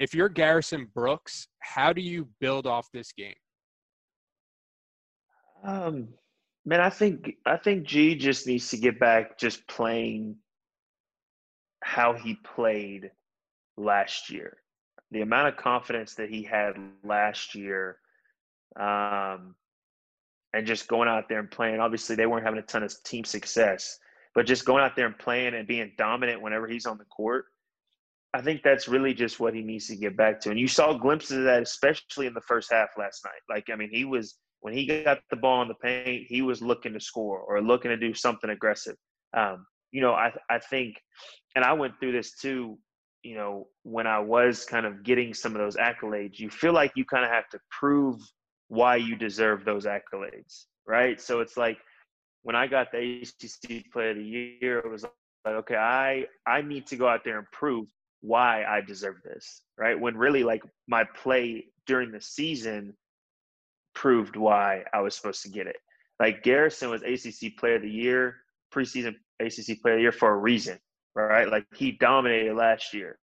If 0.00 0.14
you're 0.14 0.28
Garrison 0.28 0.88
Brooks, 0.92 1.46
how 1.60 1.92
do 1.92 2.00
you 2.00 2.28
build 2.40 2.66
off 2.66 2.88
this 2.92 3.12
game? 3.12 3.34
Um, 5.62 6.08
man, 6.64 6.80
I 6.80 6.90
think 6.90 7.36
I 7.46 7.56
think 7.56 7.86
G 7.86 8.14
just 8.14 8.46
needs 8.46 8.68
to 8.70 8.76
get 8.76 9.00
back 9.00 9.38
just 9.38 9.66
playing 9.66 10.36
how 11.82 12.12
he 12.12 12.36
played 12.54 13.10
last 13.76 14.30
year. 14.30 14.58
The 15.10 15.22
amount 15.22 15.48
of 15.48 15.56
confidence 15.56 16.14
that 16.14 16.28
he 16.28 16.42
had 16.42 16.74
last 17.02 17.54
year, 17.54 17.98
um, 18.78 19.54
and 20.52 20.66
just 20.66 20.88
going 20.88 21.08
out 21.08 21.28
there 21.28 21.38
and 21.38 21.50
playing. 21.50 21.80
Obviously, 21.80 22.14
they 22.16 22.26
weren't 22.26 22.44
having 22.44 22.58
a 22.58 22.62
ton 22.62 22.82
of 22.82 22.92
team 23.04 23.24
success, 23.24 23.98
but 24.34 24.46
just 24.46 24.64
going 24.64 24.82
out 24.82 24.96
there 24.96 25.06
and 25.06 25.18
playing 25.18 25.54
and 25.54 25.66
being 25.66 25.92
dominant 25.96 26.42
whenever 26.42 26.66
he's 26.68 26.86
on 26.86 26.98
the 26.98 27.04
court. 27.04 27.46
I 28.34 28.42
think 28.42 28.62
that's 28.62 28.88
really 28.88 29.14
just 29.14 29.40
what 29.40 29.54
he 29.54 29.62
needs 29.62 29.86
to 29.86 29.96
get 29.96 30.14
back 30.14 30.40
to. 30.40 30.50
And 30.50 30.60
you 30.60 30.68
saw 30.68 30.92
glimpses 30.92 31.38
of 31.38 31.44
that, 31.44 31.62
especially 31.62 32.26
in 32.26 32.34
the 32.34 32.42
first 32.42 32.70
half 32.70 32.90
last 32.98 33.24
night. 33.24 33.40
Like, 33.48 33.70
I 33.72 33.76
mean, 33.76 33.88
he 33.90 34.04
was 34.04 34.36
when 34.60 34.74
he 34.74 34.86
got 35.04 35.20
the 35.30 35.36
ball 35.36 35.62
in 35.62 35.68
the 35.68 35.74
paint, 35.74 36.26
he 36.28 36.42
was 36.42 36.62
looking 36.62 36.92
to 36.94 37.00
score 37.00 37.40
or 37.40 37.60
looking 37.62 37.90
to 37.90 37.96
do 37.96 38.14
something 38.14 38.50
aggressive. 38.50 38.96
Um, 39.36 39.66
you 39.92 40.00
know, 40.00 40.12
I 40.12 40.32
I 40.50 40.58
think, 40.58 40.96
and 41.54 41.64
I 41.64 41.72
went 41.72 41.94
through 42.00 42.12
this 42.12 42.36
too. 42.36 42.78
You 43.22 43.36
know, 43.36 43.68
when 43.82 44.06
I 44.06 44.20
was 44.20 44.64
kind 44.64 44.86
of 44.86 45.02
getting 45.02 45.34
some 45.34 45.54
of 45.54 45.58
those 45.58 45.76
accolades, 45.76 46.38
you 46.38 46.50
feel 46.50 46.72
like 46.72 46.92
you 46.94 47.04
kind 47.04 47.24
of 47.24 47.30
have 47.30 47.48
to 47.50 47.58
prove 47.70 48.20
why 48.68 48.96
you 48.96 49.16
deserve 49.16 49.64
those 49.64 49.86
accolades, 49.86 50.64
right? 50.86 51.20
So 51.20 51.40
it's 51.40 51.56
like 51.56 51.78
when 52.42 52.54
I 52.54 52.66
got 52.66 52.92
the 52.92 53.22
ACC 53.22 53.90
Player 53.92 54.10
of 54.10 54.16
the 54.16 54.24
Year, 54.24 54.78
it 54.78 54.90
was 54.90 55.02
like, 55.02 55.54
okay, 55.54 55.76
I 55.76 56.26
I 56.46 56.62
need 56.62 56.86
to 56.88 56.96
go 56.96 57.08
out 57.08 57.24
there 57.24 57.38
and 57.38 57.46
prove 57.52 57.88
why 58.20 58.64
I 58.64 58.80
deserve 58.80 59.16
this, 59.24 59.62
right? 59.76 59.98
When 59.98 60.16
really 60.16 60.44
like 60.44 60.62
my 60.86 61.04
play 61.22 61.66
during 61.86 62.10
the 62.10 62.20
season 62.20 62.94
proved 63.98 64.36
why 64.36 64.84
I 64.94 65.00
was 65.00 65.16
supposed 65.16 65.42
to 65.42 65.50
get 65.50 65.66
it. 65.66 65.76
Like 66.20 66.44
Garrison 66.44 66.88
was 66.88 67.02
ACC 67.02 67.56
Player 67.58 67.76
of 67.76 67.82
the 67.82 67.90
Year, 67.90 68.36
preseason 68.72 69.16
ACC 69.40 69.82
Player 69.82 69.94
of 69.94 69.98
the 69.98 70.02
Year 70.02 70.12
for 70.12 70.30
a 70.30 70.36
reason, 70.36 70.78
right? 71.16 71.50
Like 71.50 71.64
he 71.74 71.92
dominated 71.92 72.54
last 72.54 72.94
year. 72.94 73.18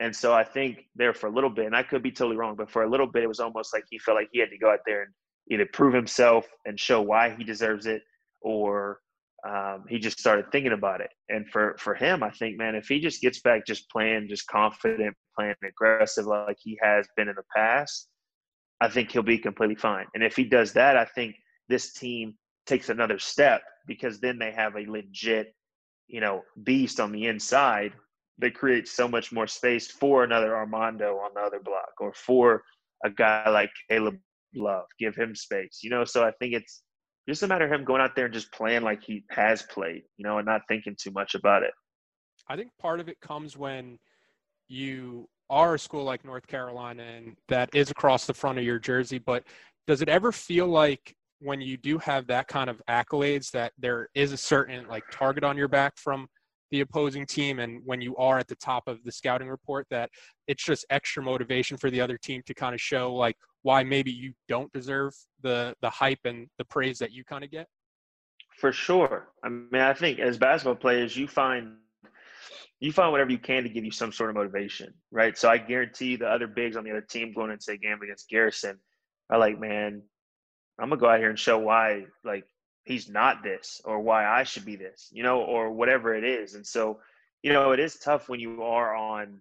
And 0.00 0.16
so 0.16 0.32
I 0.32 0.42
think 0.42 0.86
there 0.96 1.12
for 1.12 1.26
a 1.26 1.30
little 1.30 1.50
bit, 1.50 1.66
and 1.66 1.76
I 1.76 1.82
could 1.82 2.02
be 2.02 2.10
totally 2.10 2.36
wrong, 2.36 2.56
but 2.56 2.70
for 2.70 2.82
a 2.82 2.90
little 2.90 3.06
bit, 3.06 3.24
it 3.24 3.28
was 3.28 3.40
almost 3.40 3.74
like 3.74 3.84
he 3.90 3.98
felt 3.98 4.16
like 4.16 4.30
he 4.32 4.40
had 4.40 4.48
to 4.48 4.58
go 4.58 4.72
out 4.72 4.80
there 4.86 5.02
and 5.02 5.12
either 5.50 5.68
prove 5.70 5.92
himself 5.92 6.46
and 6.64 6.80
show 6.80 7.02
why 7.02 7.34
he 7.36 7.44
deserves 7.44 7.84
it, 7.84 8.00
or 8.40 9.00
um, 9.46 9.84
he 9.86 9.98
just 9.98 10.18
started 10.18 10.50
thinking 10.50 10.72
about 10.72 11.02
it. 11.02 11.10
And 11.28 11.46
for 11.50 11.76
for 11.78 11.94
him, 11.94 12.22
I 12.22 12.30
think, 12.30 12.56
man, 12.56 12.74
if 12.74 12.88
he 12.88 13.00
just 13.00 13.20
gets 13.20 13.42
back 13.42 13.66
just 13.66 13.90
playing, 13.90 14.28
just 14.28 14.46
confident, 14.46 15.14
playing 15.36 15.54
aggressive 15.62 16.24
like 16.24 16.56
he 16.58 16.78
has 16.82 17.06
been 17.16 17.28
in 17.28 17.36
the 17.36 17.44
past, 17.54 18.08
I 18.82 18.88
think 18.88 19.12
he'll 19.12 19.22
be 19.22 19.38
completely 19.38 19.76
fine. 19.76 20.06
And 20.14 20.24
if 20.24 20.34
he 20.34 20.42
does 20.42 20.72
that, 20.72 20.96
I 20.96 21.04
think 21.04 21.36
this 21.68 21.92
team 21.92 22.34
takes 22.66 22.88
another 22.88 23.18
step 23.18 23.62
because 23.86 24.18
then 24.18 24.40
they 24.40 24.50
have 24.50 24.74
a 24.74 24.90
legit, 24.90 25.54
you 26.08 26.20
know, 26.20 26.42
beast 26.64 26.98
on 26.98 27.12
the 27.12 27.26
inside 27.26 27.92
that 28.38 28.54
creates 28.54 28.90
so 28.90 29.06
much 29.06 29.30
more 29.30 29.46
space 29.46 29.88
for 29.88 30.24
another 30.24 30.56
Armando 30.56 31.14
on 31.18 31.30
the 31.32 31.40
other 31.40 31.60
block 31.60 31.92
or 32.00 32.12
for 32.12 32.64
a 33.04 33.10
guy 33.10 33.48
like 33.48 33.70
Caleb 33.88 34.16
Love. 34.56 34.86
Give 34.98 35.14
him 35.14 35.36
space, 35.36 35.78
you 35.84 35.90
know. 35.90 36.04
So 36.04 36.24
I 36.24 36.32
think 36.40 36.54
it's 36.54 36.82
just 37.28 37.44
a 37.44 37.46
matter 37.46 37.64
of 37.64 37.72
him 37.72 37.84
going 37.84 38.02
out 38.02 38.16
there 38.16 38.24
and 38.24 38.34
just 38.34 38.52
playing 38.52 38.82
like 38.82 39.04
he 39.04 39.24
has 39.30 39.62
played, 39.62 40.02
you 40.16 40.24
know, 40.26 40.38
and 40.38 40.46
not 40.46 40.62
thinking 40.66 40.96
too 41.00 41.12
much 41.12 41.36
about 41.36 41.62
it. 41.62 41.72
I 42.48 42.56
think 42.56 42.70
part 42.80 42.98
of 42.98 43.08
it 43.08 43.20
comes 43.20 43.56
when 43.56 44.00
you 44.66 45.28
are 45.50 45.74
a 45.74 45.78
school 45.78 46.04
like 46.04 46.24
North 46.24 46.46
Carolina 46.46 47.02
and 47.02 47.36
that 47.48 47.70
is 47.74 47.90
across 47.90 48.26
the 48.26 48.34
front 48.34 48.58
of 48.58 48.64
your 48.64 48.78
jersey, 48.78 49.18
but 49.18 49.44
does 49.86 50.02
it 50.02 50.08
ever 50.08 50.32
feel 50.32 50.66
like 50.66 51.14
when 51.40 51.60
you 51.60 51.76
do 51.76 51.98
have 51.98 52.26
that 52.28 52.46
kind 52.46 52.70
of 52.70 52.80
accolades 52.88 53.50
that 53.50 53.72
there 53.78 54.08
is 54.14 54.32
a 54.32 54.36
certain 54.36 54.86
like 54.86 55.02
target 55.10 55.42
on 55.42 55.56
your 55.56 55.68
back 55.68 55.96
from 55.96 56.28
the 56.70 56.80
opposing 56.80 57.26
team 57.26 57.58
and 57.58 57.82
when 57.84 58.00
you 58.00 58.16
are 58.16 58.38
at 58.38 58.48
the 58.48 58.56
top 58.56 58.84
of 58.86 59.02
the 59.04 59.12
scouting 59.12 59.48
report 59.48 59.86
that 59.90 60.08
it's 60.46 60.64
just 60.64 60.86
extra 60.88 61.22
motivation 61.22 61.76
for 61.76 61.90
the 61.90 62.00
other 62.00 62.16
team 62.16 62.40
to 62.46 62.54
kind 62.54 62.74
of 62.74 62.80
show 62.80 63.14
like 63.14 63.36
why 63.62 63.82
maybe 63.82 64.10
you 64.10 64.32
don't 64.48 64.72
deserve 64.72 65.12
the 65.42 65.74
the 65.82 65.90
hype 65.90 66.18
and 66.24 66.48
the 66.58 66.64
praise 66.64 66.98
that 66.98 67.12
you 67.12 67.24
kind 67.24 67.44
of 67.44 67.50
get? 67.50 67.66
For 68.56 68.72
sure. 68.72 69.28
I 69.44 69.48
mean 69.48 69.82
i 69.82 69.92
think 69.92 70.18
as 70.18 70.38
basketball 70.38 70.76
players 70.76 71.16
you 71.16 71.28
find 71.28 71.76
you 72.86 72.92
find 72.92 73.12
whatever 73.12 73.30
you 73.30 73.38
can 73.38 73.62
to 73.62 73.68
give 73.68 73.84
you 73.84 73.90
some 73.90 74.12
sort 74.12 74.30
of 74.30 74.36
motivation 74.36 74.92
right? 75.10 75.36
So 75.36 75.48
i 75.48 75.58
guarantee 75.58 76.16
the 76.16 76.28
other 76.28 76.46
bigs 76.46 76.76
on 76.76 76.84
the 76.84 76.90
other 76.90 77.00
team 77.00 77.32
going 77.32 77.50
into 77.50 77.72
a 77.72 77.76
game 77.76 78.00
against 78.02 78.28
garrison 78.28 78.78
are 79.30 79.38
like 79.38 79.58
man 79.58 80.02
i'm 80.78 80.88
gonna 80.88 81.00
go 81.00 81.08
out 81.08 81.18
here 81.18 81.30
and 81.30 81.38
show 81.38 81.58
why 81.58 82.04
like 82.24 82.44
he's 82.84 83.08
not 83.08 83.42
this 83.42 83.80
or 83.84 84.00
why 84.00 84.26
I 84.26 84.42
should 84.42 84.64
be 84.64 84.76
this, 84.76 85.08
you 85.12 85.22
know, 85.22 85.40
or 85.40 85.70
whatever 85.70 86.14
it 86.14 86.24
is. 86.24 86.54
And 86.54 86.66
so, 86.66 86.98
you 87.42 87.52
know, 87.52 87.72
it 87.72 87.80
is 87.80 87.98
tough 87.98 88.28
when 88.28 88.40
you 88.40 88.62
are 88.62 88.94
on, 88.94 89.40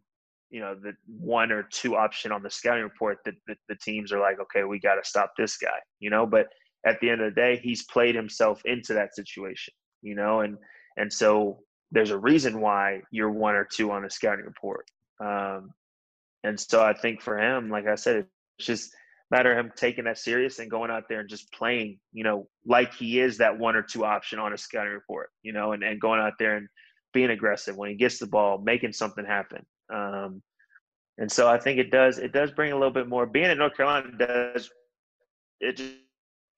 you 0.49 0.59
know, 0.59 0.75
the 0.75 0.93
one 1.07 1.51
or 1.51 1.63
two 1.63 1.95
option 1.95 2.31
on 2.31 2.43
the 2.43 2.49
scouting 2.49 2.83
report 2.83 3.19
that 3.25 3.35
the, 3.47 3.55
the 3.69 3.75
teams 3.75 4.11
are 4.11 4.19
like, 4.19 4.39
okay, 4.39 4.63
we 4.63 4.79
got 4.79 4.95
to 4.95 5.03
stop 5.03 5.33
this 5.37 5.57
guy, 5.57 5.79
you 5.99 6.09
know, 6.09 6.25
but 6.25 6.47
at 6.85 6.99
the 6.99 7.09
end 7.09 7.21
of 7.21 7.33
the 7.33 7.41
day, 7.41 7.57
he's 7.57 7.83
played 7.83 8.15
himself 8.15 8.61
into 8.65 8.93
that 8.93 9.15
situation, 9.15 9.73
you 10.01 10.15
know, 10.15 10.41
and, 10.41 10.57
and 10.97 11.11
so 11.11 11.59
there's 11.91 12.11
a 12.11 12.17
reason 12.17 12.61
why 12.61 13.01
you're 13.11 13.31
one 13.31 13.55
or 13.55 13.65
two 13.65 13.91
on 13.91 14.03
the 14.03 14.09
scouting 14.09 14.45
report. 14.45 14.85
Um, 15.19 15.73
and 16.43 16.59
so 16.59 16.83
I 16.83 16.93
think 16.93 17.21
for 17.21 17.37
him, 17.37 17.69
like 17.69 17.87
I 17.87 17.95
said, 17.95 18.25
it's 18.57 18.65
just, 18.65 18.95
matter 19.31 19.57
of 19.57 19.65
him 19.65 19.71
taking 19.77 20.03
that 20.03 20.17
serious 20.17 20.59
and 20.59 20.69
going 20.69 20.91
out 20.91 21.05
there 21.07 21.21
and 21.21 21.29
just 21.29 21.51
playing, 21.53 21.97
you 22.11 22.23
know, 22.23 22.47
like 22.65 22.93
he 22.93 23.19
is 23.21 23.37
that 23.37 23.57
one 23.57 23.77
or 23.77 23.81
two 23.81 24.03
option 24.03 24.39
on 24.39 24.51
a 24.51 24.57
scouting 24.57 24.91
report, 24.91 25.29
you 25.41 25.53
know, 25.53 25.71
and, 25.71 25.83
and 25.83 26.01
going 26.01 26.19
out 26.19 26.33
there 26.37 26.57
and 26.57 26.67
being 27.13 27.29
aggressive 27.29 27.77
when 27.77 27.89
he 27.89 27.95
gets 27.95 28.19
the 28.19 28.27
ball, 28.27 28.57
making 28.57 28.91
something 28.91 29.25
happen. 29.25 29.65
Um, 29.91 30.41
and 31.17 31.31
so 31.31 31.47
I 31.47 31.57
think 31.57 31.79
it 31.79 31.91
does 31.91 32.17
it 32.17 32.33
does 32.33 32.51
bring 32.51 32.73
a 32.73 32.75
little 32.75 32.93
bit 32.93 33.07
more. 33.07 33.25
Being 33.25 33.49
in 33.49 33.57
North 33.57 33.75
Carolina 33.75 34.11
does 34.17 34.69
it 35.61 35.77
just 35.77 35.93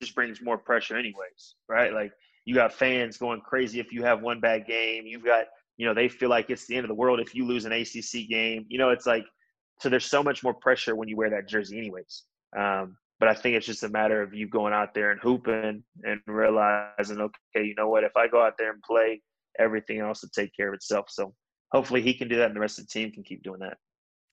just 0.02 0.16
brings 0.16 0.42
more 0.42 0.58
pressure, 0.58 0.98
anyways, 0.98 1.56
right? 1.70 1.94
Like 1.94 2.12
you 2.46 2.56
got 2.56 2.74
fans 2.74 3.18
going 3.18 3.42
crazy 3.42 3.80
if 3.80 3.92
you 3.92 4.04
have 4.04 4.22
one 4.22 4.40
bad 4.40 4.66
game. 4.66 5.06
You've 5.06 5.26
got 5.26 5.46
you 5.78 5.86
know 5.86 5.94
they 5.94 6.10
feel 6.10 6.30
like 6.30 6.50
it's 6.50 6.68
the 6.68 6.76
end 6.76 6.86
of 6.86 6.90
the 6.90 6.96
world 6.96 7.20
if 7.20 7.34
you 7.34 7.46
lose 7.46 7.66
an 7.66 7.72
ACC 7.72 8.28
game. 8.30 8.66
You 8.70 8.78
know 8.78 8.90
it's 8.90 9.06
like 9.06 9.26
so 9.80 9.90
there's 9.90 10.06
so 10.06 10.24
much 10.24 10.44
more 10.44 10.54
pressure 10.54 10.96
when 10.96 11.08
you 11.08 11.18
wear 11.18 11.30
that 11.30 11.48
jersey, 11.48 11.78
anyways. 11.78 12.24
Um, 12.58 12.98
but 13.20 13.30
I 13.30 13.34
think 13.34 13.56
it's 13.56 13.66
just 13.66 13.84
a 13.84 13.90
matter 13.90 14.22
of 14.22 14.34
you 14.34 14.48
going 14.48 14.74
out 14.74 14.94
there 14.94 15.12
and 15.12 15.20
hooping 15.22 15.84
and 16.04 16.22
realizing, 16.28 17.22
okay, 17.22 17.66
you 17.66 17.74
know 17.76 17.90
what? 17.90 18.04
If 18.04 18.16
I 18.18 18.28
go 18.28 18.44
out 18.44 18.54
there 18.58 18.72
and 18.72 18.82
play, 18.82 19.22
everything 19.60 20.00
else 20.00 20.22
will 20.22 20.30
take 20.30 20.56
care 20.56 20.68
of 20.68 20.74
itself. 20.74 21.06
So 21.10 21.34
hopefully 21.72 22.02
he 22.02 22.14
can 22.14 22.28
do 22.28 22.36
that, 22.38 22.48
and 22.48 22.56
the 22.56 22.60
rest 22.60 22.80
of 22.80 22.86
the 22.86 22.92
team 22.92 23.12
can 23.12 23.24
keep 23.24 23.44
doing 23.44 23.60
that. 23.60 23.78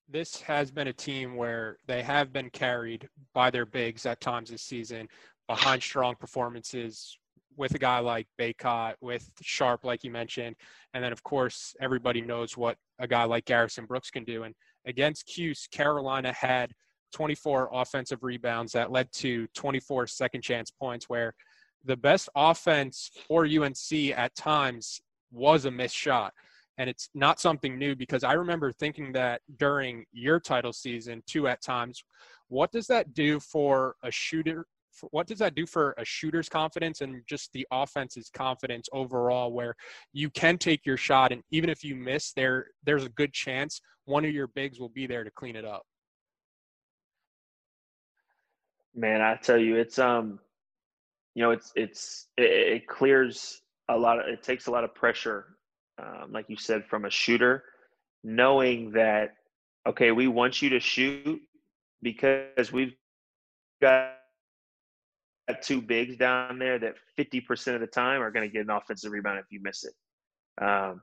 This 0.08 0.40
has 0.42 0.72
been 0.72 0.88
a 0.88 0.92
team 0.92 1.36
where 1.36 1.78
they 1.86 2.02
have 2.02 2.32
been 2.32 2.50
carried 2.50 3.08
by 3.32 3.50
their 3.50 3.64
bigs 3.64 4.06
at 4.06 4.20
times 4.20 4.50
this 4.50 4.62
season 4.62 5.08
behind 5.46 5.82
strong 5.82 6.16
performances 6.16 7.16
with 7.60 7.74
a 7.74 7.78
guy 7.78 8.00
like 8.00 8.26
Bacot, 8.40 8.94
with 9.00 9.30
Sharpe, 9.40 9.84
like 9.84 10.02
you 10.02 10.10
mentioned, 10.10 10.56
and 10.94 11.04
then 11.04 11.12
of 11.12 11.22
course 11.22 11.76
everybody 11.80 12.20
knows 12.20 12.56
what 12.56 12.76
a 12.98 13.06
guy 13.06 13.22
like 13.24 13.44
Garrison 13.44 13.86
Brooks 13.86 14.10
can 14.10 14.24
do. 14.24 14.42
And 14.42 14.54
against 14.86 15.26
Cuse, 15.26 15.68
Carolina 15.70 16.32
had– 16.32 16.72
24 17.12 17.70
offensive 17.72 18.22
rebounds 18.22 18.72
that 18.72 18.92
led 18.92 19.10
to 19.12 19.46
24 19.54 20.06
second 20.06 20.42
chance 20.42 20.70
points 20.70 21.08
where 21.08 21.34
the 21.84 21.96
best 21.96 22.28
offense 22.34 23.10
for 23.26 23.44
UNC 23.44 24.10
at 24.16 24.34
times 24.34 25.00
was 25.32 25.64
a 25.64 25.70
missed 25.70 25.96
shot. 25.96 26.32
And 26.78 26.88
it's 26.88 27.10
not 27.14 27.40
something 27.40 27.78
new 27.78 27.94
because 27.94 28.24
I 28.24 28.32
remember 28.34 28.72
thinking 28.72 29.12
that 29.12 29.42
during 29.58 30.04
your 30.12 30.40
title 30.40 30.72
season 30.72 31.22
too 31.26 31.46
at 31.46 31.62
times. 31.62 32.02
What 32.48 32.72
does 32.72 32.86
that 32.86 33.12
do 33.12 33.38
for 33.38 33.96
a 34.02 34.10
shooter? 34.10 34.66
What 35.10 35.26
does 35.26 35.38
that 35.38 35.54
do 35.54 35.66
for 35.66 35.94
a 35.98 36.04
shooter's 36.04 36.48
confidence 36.48 37.00
and 37.00 37.22
just 37.28 37.52
the 37.52 37.66
offense's 37.70 38.30
confidence 38.34 38.88
overall, 38.92 39.52
where 39.52 39.74
you 40.12 40.30
can 40.30 40.58
take 40.58 40.84
your 40.84 40.96
shot 40.96 41.32
and 41.32 41.42
even 41.50 41.70
if 41.70 41.84
you 41.84 41.94
miss, 41.94 42.32
there 42.32 42.66
there's 42.84 43.04
a 43.04 43.08
good 43.10 43.32
chance 43.32 43.80
one 44.10 44.24
of 44.24 44.32
your 44.32 44.48
bigs 44.48 44.80
will 44.80 44.88
be 44.88 45.06
there 45.06 45.24
to 45.24 45.30
clean 45.30 45.56
it 45.56 45.64
up. 45.64 45.82
Man, 48.94 49.20
I 49.20 49.36
tell 49.36 49.56
you, 49.58 49.76
it's 49.76 49.98
um, 49.98 50.40
you 51.34 51.42
know, 51.42 51.52
it's 51.52 51.72
it's 51.76 52.26
it, 52.36 52.50
it 52.50 52.88
clears 52.88 53.62
a 53.88 53.96
lot 53.96 54.18
of 54.18 54.26
it 54.26 54.42
takes 54.42 54.66
a 54.66 54.70
lot 54.70 54.84
of 54.84 54.94
pressure, 54.94 55.56
um, 56.02 56.32
like 56.32 56.46
you 56.48 56.56
said, 56.56 56.84
from 56.86 57.04
a 57.04 57.10
shooter, 57.10 57.62
knowing 58.24 58.90
that 58.92 59.34
okay, 59.86 60.10
we 60.10 60.26
want 60.26 60.60
you 60.60 60.70
to 60.70 60.80
shoot 60.80 61.40
because 62.02 62.72
we've 62.72 62.94
got 63.80 64.16
two 65.52 65.80
bigs 65.80 66.16
down 66.16 66.58
there 66.58 66.78
that 66.78 66.94
50% 67.18 67.74
of 67.74 67.80
the 67.80 67.86
time 67.86 68.22
are 68.22 68.30
going 68.30 68.48
to 68.48 68.52
get 68.52 68.62
an 68.62 68.70
offensive 68.70 69.12
rebound 69.12 69.38
if 69.38 69.46
you 69.50 69.60
miss 69.62 69.84
it. 69.84 69.94
Um, 70.64 71.00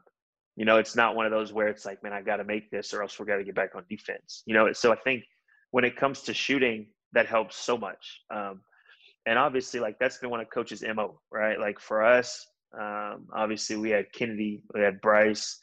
you 0.56 0.66
know, 0.66 0.78
it's 0.78 0.96
not 0.96 1.16
one 1.16 1.26
of 1.26 1.32
those 1.32 1.54
where 1.54 1.68
it's 1.68 1.86
like, 1.86 2.02
man, 2.04 2.14
I 2.14 2.22
got 2.22 2.38
to 2.38 2.44
make 2.44 2.72
this 2.72 2.94
or 2.94 3.04
else 3.04 3.20
we're 3.20 3.26
got 3.26 3.38
to 3.38 3.44
get 3.44 3.56
back 3.56 3.76
on 3.76 3.84
defense. 3.90 4.44
You 4.46 4.56
know, 4.56 4.72
so 4.74 4.92
I 4.92 4.96
think 4.96 5.24
when 5.72 5.84
it 5.84 5.96
comes 5.96 6.22
to 6.24 6.34
shooting, 6.34 6.88
that 7.14 7.28
helps 7.28 7.56
so 7.56 7.78
much. 7.78 8.22
Um, 8.34 8.62
and 9.26 9.38
obviously, 9.38 9.80
like 9.80 10.00
that's 10.00 10.18
been 10.18 10.30
one 10.30 10.40
of 10.40 10.50
coach's 10.50 10.84
mo, 10.84 11.20
right? 11.32 11.60
Like 11.60 11.80
for 11.80 12.04
us, 12.04 12.48
um, 12.80 13.28
obviously 13.34 13.76
we 13.76 13.90
had 13.90 14.12
Kennedy, 14.14 14.64
we 14.74 14.82
had 14.82 15.02
Brice, 15.02 15.60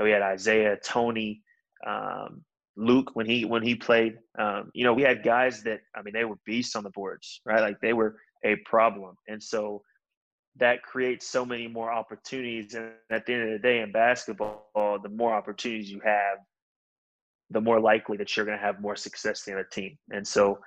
we 0.00 0.10
had 0.10 0.22
Isaiah, 0.22 0.78
Tony, 0.82 1.42
um, 1.86 2.44
Luke 2.80 3.10
when 3.14 3.26
he 3.26 3.44
when 3.44 3.62
he 3.62 3.74
played. 3.74 4.18
Um, 4.38 4.70
you 4.74 4.84
know, 4.84 4.94
we 4.94 5.02
had 5.02 5.22
guys 5.22 5.62
that 5.64 5.80
I 5.94 6.02
mean 6.02 6.14
they 6.14 6.24
were 6.24 6.38
beasts 6.44 6.74
on 6.76 6.84
the 6.84 6.90
boards, 6.90 7.40
right? 7.44 7.60
Like 7.60 7.80
they 7.80 7.92
were 7.92 8.16
a 8.44 8.56
problem, 8.64 9.16
and 9.28 9.42
so 9.42 9.82
that 10.56 10.82
creates 10.82 11.28
so 11.28 11.44
many 11.44 11.68
more 11.68 11.92
opportunities. 11.92 12.74
And 12.74 12.92
at 13.10 13.26
the 13.26 13.34
end 13.34 13.42
of 13.44 13.50
the 13.50 13.58
day, 13.58 13.80
in 13.80 13.92
basketball, 13.92 14.98
the 15.02 15.08
more 15.08 15.32
opportunities 15.32 15.90
you 15.90 16.00
have, 16.04 16.38
the 17.50 17.60
more 17.60 17.80
likely 17.80 18.16
that 18.16 18.36
you're 18.36 18.46
going 18.46 18.58
to 18.58 18.64
have 18.64 18.80
more 18.80 18.96
success 18.96 19.46
in 19.46 19.58
a 19.58 19.64
team. 19.64 19.98
And 20.10 20.26
so 20.26 20.58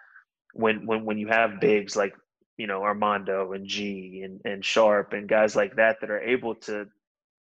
when 0.53 0.85
when 0.85 1.03
when 1.05 1.17
you 1.17 1.27
have 1.27 1.59
bigs 1.59 1.95
like 1.95 2.13
you 2.57 2.67
know 2.67 2.83
Armando 2.83 3.53
and 3.53 3.67
G 3.67 4.21
and, 4.23 4.39
and 4.45 4.63
Sharpe 4.63 5.13
and 5.13 5.27
guys 5.27 5.55
like 5.55 5.75
that 5.77 5.97
that 6.01 6.11
are 6.11 6.21
able 6.21 6.55
to 6.55 6.85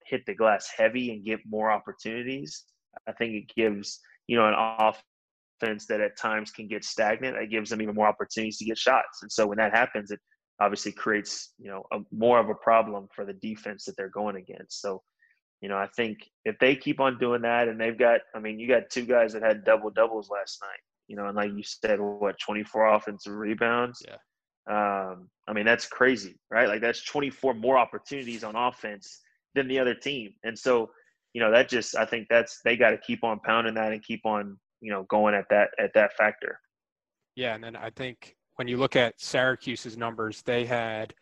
hit 0.06 0.25
the 0.25 0.36
glass 0.36 0.69
heavy 0.75 1.12
and 1.12 1.25
get 1.25 1.39
more 1.47 1.71
opportunities, 1.71 2.65
I 3.08 3.13
think 3.13 3.34
it 3.34 3.56
gives 3.56 3.99
you 4.27 4.37
know 4.37 4.47
an 4.47 4.55
offense 4.57 5.85
that 5.87 6.01
at 6.01 6.17
times 6.17 6.51
can 6.51 6.67
get 6.67 6.83
stagnant. 6.83 7.37
It 7.37 7.49
gives 7.49 7.69
them 7.69 7.81
even 7.81 7.95
more 7.95 8.07
opportunities 8.07 8.57
to 8.57 8.65
get 8.65 8.77
shots, 8.77 9.19
and 9.21 9.31
so 9.31 9.47
when 9.47 9.57
that 9.57 9.73
happens, 9.73 10.11
it 10.11 10.19
obviously 10.59 10.91
creates 10.91 11.53
you 11.57 11.69
know 11.69 11.83
a, 11.91 11.99
more 12.11 12.39
of 12.39 12.49
a 12.49 12.55
problem 12.55 13.07
for 13.15 13.25
the 13.25 13.33
defense 13.33 13.85
that 13.85 13.95
they're 13.97 14.09
going 14.09 14.35
against. 14.35 14.81
So. 14.81 15.01
You 15.59 15.69
know, 15.69 15.77
I 15.77 15.87
think 15.95 16.19
if 16.45 16.55
they 16.59 16.75
keep 16.75 16.99
on 16.99 17.17
doing 17.17 17.41
that, 17.41 17.67
and 17.67 17.81
they've 17.81 17.97
got, 17.97 18.19
I 18.35 18.39
mean, 18.39 18.59
you 18.59 18.67
got 18.67 18.91
two 18.91 19.07
guys 19.07 19.33
that 19.33 19.41
had 19.41 19.65
double 19.65 19.89
doubles 19.89 20.29
last 20.29 20.59
night 20.61 20.79
you 21.07 21.15
know, 21.15 21.27
and 21.27 21.35
like 21.35 21.51
you 21.53 21.63
said, 21.63 21.99
what 21.99 22.37
24 22.39 22.93
offensive 22.93 23.33
rebounds. 23.33 24.03
Yeah. 24.05 24.17
Um, 24.69 25.29
I 25.47 25.53
mean, 25.53 25.65
that's 25.65 25.87
crazy, 25.87 26.37
right? 26.51 26.67
Like 26.67 26.81
that's 26.81 27.03
24 27.05 27.53
more 27.53 27.77
opportunities 27.77 28.43
on 28.43 28.55
offense 28.55 29.21
than 29.55 29.67
the 29.67 29.79
other 29.79 29.95
team. 29.95 30.33
And 30.43 30.57
so, 30.57 30.89
you 31.38 31.43
know, 31.43 31.52
that 31.52 31.69
just 31.69 31.95
I 31.95 32.04
think 32.04 32.30
that's 32.32 32.62
they 32.65 32.76
got 32.76 32.89
to 32.89 32.97
keep 32.97 33.23
on 33.23 33.39
pounding 33.41 33.76
that 33.76 33.93
and 33.93 34.04
keep 34.04 34.26
on 34.26 34.58
you 34.82 34.91
know 34.91 35.04
going 35.04 35.36
at 35.36 35.45
that 35.52 35.69
at 35.78 35.93
that 35.93 36.13
factor. 36.13 36.60
Yeah, 37.36 37.54
and 37.54 37.63
then 37.63 37.76
I 37.76 37.91
think 37.91 38.36
when 38.56 38.67
you 38.67 38.78
look 38.78 38.95
at 38.95 39.21
Syracuse's 39.21 39.97
numbers, 39.97 40.41
they 40.41 40.65
had 40.65 41.13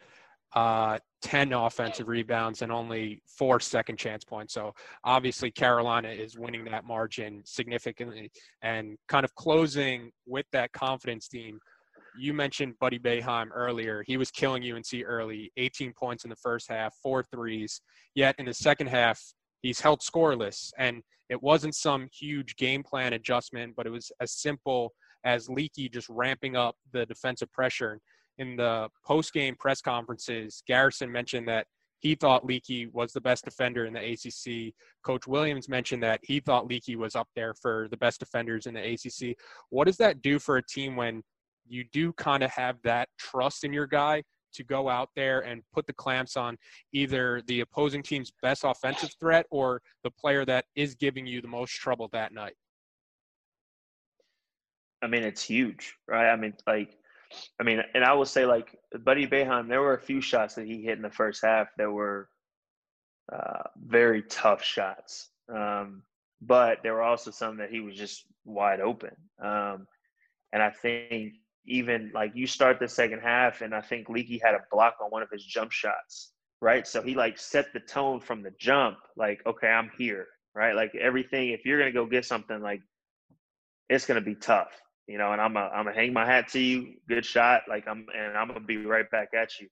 uh, 0.55 0.99
10 1.21 1.51
offensive 1.51 2.07
rebounds 2.07 2.61
and 2.61 2.71
only 2.71 3.21
four 3.27 3.59
second 3.59 3.97
chance 3.97 4.23
points. 4.23 4.53
So 4.53 4.73
obviously 5.03 5.51
Carolina 5.51 6.07
is 6.07 6.37
winning 6.37 6.63
that 6.63 6.85
margin 6.85 7.41
significantly 7.43 8.31
and 8.61 8.97
kind 9.09 9.25
of 9.25 9.35
closing 9.35 10.11
with 10.25 10.45
that 10.53 10.71
confidence 10.71 11.27
team. 11.27 11.59
You 12.17 12.33
mentioned 12.33 12.75
Buddy 12.79 12.99
Boeheim 12.99 13.49
earlier. 13.53 14.01
He 14.07 14.15
was 14.15 14.31
killing 14.31 14.63
UNC 14.63 15.03
early, 15.05 15.51
18 15.57 15.91
points 15.91 16.23
in 16.23 16.29
the 16.29 16.37
first 16.37 16.69
half, 16.69 16.95
four 17.03 17.21
threes. 17.21 17.81
Yet 18.13 18.35
in 18.39 18.45
the 18.45 18.53
second 18.53 18.87
half, 18.87 19.19
he's 19.65 19.79
held 19.79 20.01
scoreless. 20.01 20.71
And 20.77 21.01
it 21.29 21.41
wasn't 21.41 21.75
some 21.75 22.07
huge 22.13 22.55
game 22.55 22.83
plan 22.83 23.13
adjustment, 23.13 23.73
but 23.75 23.87
it 23.87 23.89
was 23.89 24.11
as 24.21 24.31
simple 24.31 24.93
as 25.23 25.49
Leaky 25.49 25.89
just 25.89 26.07
ramping 26.07 26.55
up 26.55 26.75
the 26.93 27.05
defensive 27.07 27.51
pressure 27.51 27.99
in 28.37 28.55
the 28.55 28.89
post 29.05 29.33
game 29.33 29.55
press 29.57 29.81
conferences, 29.81 30.61
Garrison 30.67 31.11
mentioned 31.11 31.47
that 31.47 31.65
he 31.99 32.13
thought 32.13 32.45
Leaky 32.45 32.87
was 32.87 33.13
the 33.13 33.21
best 33.21 33.45
defender 33.45 33.85
in 33.85 33.93
the 33.93 34.11
ACC. 34.11 34.73
Coach 35.03 35.25
Williams 35.25 35.69
mentioned 35.69 36.03
that 36.03 36.19
he 36.21 36.39
thought 36.39 36.67
Leaky 36.67 36.95
was 36.95 37.15
up 37.15 37.27
there 37.35 37.53
for 37.53 37.87
the 37.89 37.97
best 37.97 38.19
defenders 38.19 38.67
in 38.67 38.73
the 38.73 38.93
ACC. 38.93 39.35
What 39.69 39.85
does 39.85 39.97
that 39.97 40.21
do 40.21 40.37
for 40.37 40.57
a 40.57 40.65
team 40.65 40.95
when 40.95 41.23
you 41.67 41.85
do 41.91 42.13
kind 42.13 42.43
of 42.43 42.51
have 42.51 42.75
that 42.83 43.09
trust 43.17 43.63
in 43.63 43.73
your 43.73 43.87
guy 43.87 44.21
to 44.55 44.63
go 44.63 44.89
out 44.89 45.09
there 45.15 45.41
and 45.41 45.61
put 45.73 45.85
the 45.87 45.93
clamps 45.93 46.37
on 46.37 46.57
either 46.93 47.41
the 47.47 47.61
opposing 47.61 48.03
team's 48.03 48.31
best 48.41 48.63
offensive 48.63 49.11
threat 49.19 49.45
or 49.51 49.81
the 50.03 50.11
player 50.11 50.45
that 50.45 50.65
is 50.75 50.95
giving 50.95 51.25
you 51.25 51.41
the 51.41 51.47
most 51.47 51.71
trouble 51.71 52.09
that 52.11 52.33
night? 52.33 52.55
I 55.01 55.07
mean, 55.07 55.23
it's 55.23 55.43
huge, 55.43 55.95
right? 56.07 56.31
I 56.31 56.35
mean, 56.35 56.53
like 56.65 56.97
I 57.59 57.63
mean, 57.63 57.81
and 57.93 58.03
I 58.03 58.13
will 58.13 58.25
say, 58.25 58.45
like 58.45 58.77
Buddy 59.03 59.27
Boeheim, 59.27 59.67
there 59.67 59.81
were 59.81 59.93
a 59.93 60.01
few 60.01 60.21
shots 60.21 60.55
that 60.55 60.65
he 60.65 60.81
hit 60.81 60.97
in 60.97 61.01
the 61.01 61.09
first 61.09 61.43
half 61.43 61.67
that 61.77 61.91
were 61.91 62.29
uh, 63.31 63.63
very 63.77 64.23
tough 64.23 64.63
shots. 64.63 65.29
Um, 65.53 66.03
but 66.41 66.79
there 66.83 66.93
were 66.93 67.01
also 67.01 67.31
some 67.31 67.57
that 67.57 67.69
he 67.69 67.79
was 67.79 67.95
just 67.95 68.25
wide 68.45 68.79
open. 68.79 69.15
Um, 69.41 69.87
and 70.53 70.61
I 70.61 70.69
think 70.69 71.33
even 71.67 72.11
like 72.13 72.31
you 72.35 72.47
start 72.47 72.79
the 72.79 72.87
second 72.87 73.19
half, 73.19 73.61
and 73.61 73.73
I 73.73 73.81
think 73.81 74.09
Leaky 74.09 74.39
had 74.43 74.55
a 74.55 74.59
block 74.71 74.95
on 75.01 75.09
one 75.09 75.21
of 75.21 75.29
his 75.31 75.43
jump 75.43 75.71
shots, 75.71 76.33
right? 76.61 76.87
So 76.87 77.01
he 77.01 77.15
like 77.15 77.37
set 77.37 77.73
the 77.73 77.79
tone 77.79 78.19
from 78.19 78.43
the 78.43 78.51
jump, 78.59 78.97
like, 79.15 79.41
okay, 79.45 79.67
I'm 79.67 79.91
here, 79.97 80.27
right? 80.53 80.75
Like 80.75 80.93
everything, 80.95 81.49
if 81.49 81.65
you're 81.65 81.79
gonna 81.79 81.91
go 81.91 82.05
get 82.05 82.25
something, 82.25 82.61
like 82.61 82.81
it's 83.89 84.05
gonna 84.05 84.21
be 84.21 84.35
tough 84.35 84.71
you 85.07 85.17
know, 85.17 85.31
and 85.31 85.41
I'm 85.41 85.55
a, 85.55 85.59
I'm 85.59 85.85
gonna 85.85 85.95
hang 85.95 86.13
my 86.13 86.25
hat 86.25 86.47
to 86.49 86.59
you. 86.59 86.95
Good 87.07 87.25
shot, 87.25 87.61
like 87.69 87.87
I'm, 87.87 88.05
and 88.15 88.35
I'm 88.37 88.47
gonna 88.47 88.59
be 88.59 88.77
right 88.77 89.09
back 89.11 89.29
at 89.35 89.49
you. 89.59 89.67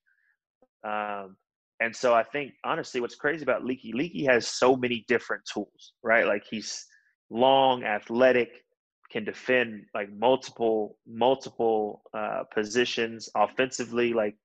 Um, 0.89 1.35
and 1.79 1.95
so 1.95 2.13
I 2.13 2.23
think 2.23 2.53
honestly, 2.63 3.01
what's 3.01 3.15
crazy 3.15 3.43
about 3.43 3.65
Leaky, 3.65 3.93
Leaky 3.93 4.25
has 4.25 4.47
so 4.47 4.75
many 4.75 5.05
different 5.07 5.43
tools, 5.51 5.93
right? 6.03 6.27
Like 6.27 6.43
he's 6.49 6.85
long, 7.29 7.83
athletic, 7.83 8.63
can 9.13 9.23
defend 9.23 9.85
like 9.93 10.11
multiple, 10.11 10.97
multiple 11.07 12.01
uh, 12.13 12.43
positions 12.53 13.29
offensively. 13.35 14.11
Like 14.11 14.35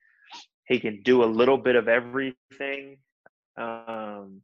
he 0.66 0.78
can 0.78 1.02
do 1.02 1.24
a 1.24 1.26
little 1.26 1.58
bit 1.58 1.74
of 1.74 1.88
everything. 1.88 2.98
Um, 3.56 4.42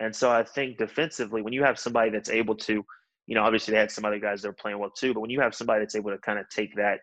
and 0.00 0.14
so 0.14 0.30
I 0.30 0.42
think 0.42 0.76
defensively, 0.76 1.40
when 1.40 1.54
you 1.54 1.62
have 1.62 1.78
somebody 1.78 2.10
that's 2.10 2.28
able 2.28 2.56
to 2.56 2.84
you 3.26 3.34
know, 3.34 3.44
obviously 3.44 3.72
they 3.72 3.78
had 3.78 3.90
some 3.90 4.04
other 4.04 4.18
guys 4.18 4.42
that 4.42 4.48
were 4.48 4.54
playing 4.54 4.78
well 4.78 4.90
too. 4.90 5.14
But 5.14 5.20
when 5.20 5.30
you 5.30 5.40
have 5.40 5.54
somebody 5.54 5.80
that's 5.80 5.94
able 5.94 6.10
to 6.10 6.18
kind 6.18 6.38
of 6.38 6.48
take 6.48 6.74
that, 6.76 7.00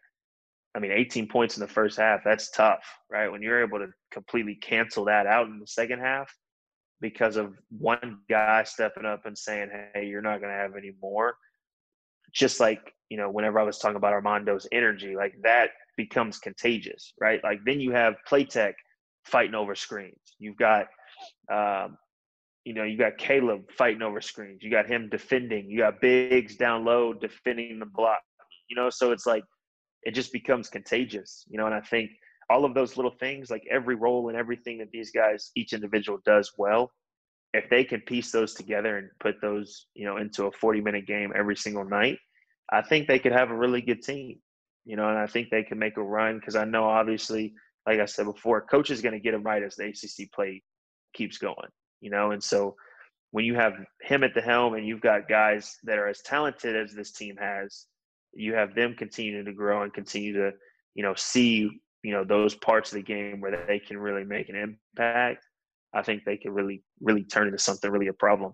I 0.75 0.79
mean, 0.79 0.91
18 0.91 1.27
points 1.27 1.57
in 1.57 1.61
the 1.61 1.67
first 1.67 1.97
half, 1.97 2.21
that's 2.23 2.51
tough, 2.51 2.83
right? 3.09 3.31
When 3.31 3.41
you're 3.41 3.63
able 3.63 3.79
to 3.79 3.87
completely 4.11 4.55
cancel 4.55 5.05
that 5.05 5.25
out 5.25 5.47
in 5.47 5.59
the 5.59 5.67
second 5.67 5.99
half 5.99 6.31
because 7.01 7.37
of 7.37 7.55
one 7.69 8.19
guy 8.29 8.63
stepping 8.63 9.05
up 9.05 9.25
and 9.25 9.37
saying, 9.37 9.69
hey, 9.93 10.05
you're 10.05 10.21
not 10.21 10.41
going 10.41 10.51
to 10.51 10.57
have 10.57 10.75
any 10.77 10.91
more. 11.01 11.35
Just 12.33 12.59
like, 12.59 12.93
you 13.09 13.17
know, 13.17 13.29
whenever 13.29 13.59
I 13.59 13.63
was 13.63 13.79
talking 13.79 13.97
about 13.97 14.13
Armando's 14.13 14.67
energy, 14.71 15.15
like 15.15 15.33
that 15.43 15.69
becomes 15.97 16.37
contagious, 16.39 17.13
right? 17.19 17.43
Like 17.43 17.59
then 17.65 17.79
you 17.79 17.91
have 17.91 18.15
Platek 18.29 18.73
fighting 19.25 19.55
over 19.55 19.75
screens. 19.75 20.19
You've 20.39 20.57
got 20.57 20.87
um, 21.51 21.97
you 22.65 22.73
know, 22.73 22.83
you 22.83 22.97
got 22.97 23.17
Caleb 23.17 23.71
fighting 23.71 24.01
over 24.01 24.21
screens. 24.21 24.61
You 24.61 24.69
got 24.69 24.87
him 24.87 25.09
defending. 25.09 25.69
You 25.69 25.79
got 25.79 26.01
Biggs 26.01 26.55
down 26.55 26.85
low 26.85 27.13
defending 27.13 27.79
the 27.79 27.85
block. 27.85 28.21
You 28.69 28.75
know, 28.75 28.89
so 28.89 29.11
it's 29.11 29.25
like 29.25 29.43
it 30.03 30.13
just 30.13 30.31
becomes 30.31 30.69
contagious. 30.69 31.45
You 31.49 31.57
know, 31.57 31.65
and 31.65 31.73
I 31.73 31.81
think 31.81 32.11
all 32.49 32.65
of 32.65 32.73
those 32.73 32.95
little 32.95 33.15
things, 33.19 33.49
like 33.49 33.63
every 33.71 33.95
role 33.95 34.29
and 34.29 34.37
everything 34.37 34.77
that 34.79 34.91
these 34.91 35.11
guys, 35.11 35.51
each 35.55 35.73
individual 35.73 36.19
does 36.25 36.51
well, 36.57 36.91
if 37.53 37.69
they 37.69 37.83
can 37.83 38.01
piece 38.01 38.31
those 38.31 38.53
together 38.53 38.97
and 38.97 39.09
put 39.19 39.35
those, 39.41 39.87
you 39.95 40.05
know, 40.05 40.17
into 40.17 40.45
a 40.45 40.51
40 40.51 40.81
minute 40.81 41.07
game 41.07 41.33
every 41.35 41.55
single 41.55 41.85
night, 41.85 42.17
I 42.71 42.81
think 42.81 43.07
they 43.07 43.19
could 43.19 43.31
have 43.31 43.49
a 43.49 43.57
really 43.57 43.81
good 43.81 44.03
team. 44.03 44.39
You 44.85 44.95
know, 44.95 45.09
and 45.09 45.17
I 45.17 45.27
think 45.27 45.49
they 45.49 45.63
can 45.63 45.77
make 45.77 45.97
a 45.97 46.03
run 46.03 46.39
because 46.39 46.55
I 46.55 46.65
know 46.65 46.85
obviously, 46.85 47.53
like 47.85 47.99
I 47.99 48.05
said 48.05 48.25
before, 48.25 48.61
coach 48.61 48.89
is 48.89 49.01
going 49.01 49.13
to 49.13 49.19
get 49.19 49.31
them 49.31 49.43
right 49.43 49.61
as 49.61 49.75
the 49.75 49.85
ACC 49.85 50.31
play 50.31 50.63
keeps 51.13 51.37
going 51.37 51.69
you 52.01 52.09
know, 52.09 52.31
and 52.31 52.43
so 52.43 52.75
when 53.31 53.45
you 53.45 53.55
have 53.55 53.73
him 54.01 54.23
at 54.23 54.33
the 54.33 54.41
helm 54.41 54.73
and 54.73 54.87
you've 54.87 55.01
got 55.01 55.27
guys 55.27 55.77
that 55.83 55.97
are 55.97 56.07
as 56.07 56.21
talented 56.21 56.75
as 56.75 56.93
this 56.93 57.11
team 57.11 57.35
has, 57.39 57.85
you 58.33 58.53
have 58.53 58.75
them 58.75 58.95
continuing 58.97 59.45
to 59.45 59.53
grow 59.53 59.83
and 59.83 59.93
continue 59.93 60.33
to, 60.33 60.51
you 60.95 61.03
know, 61.03 61.13
see, 61.15 61.69
you 62.03 62.11
know, 62.11 62.23
those 62.23 62.55
parts 62.55 62.91
of 62.91 62.95
the 62.95 63.03
game 63.03 63.41
where 63.41 63.65
they 63.67 63.79
can 63.79 63.97
really 63.97 64.23
make 64.23 64.49
an 64.49 64.55
impact. 64.55 65.45
I 65.93 66.01
think 66.01 66.23
they 66.25 66.37
can 66.37 66.51
really, 66.51 66.83
really 67.01 67.23
turn 67.23 67.47
into 67.47 67.59
something 67.59 67.89
really 67.89 68.07
a 68.07 68.13
problem. 68.13 68.53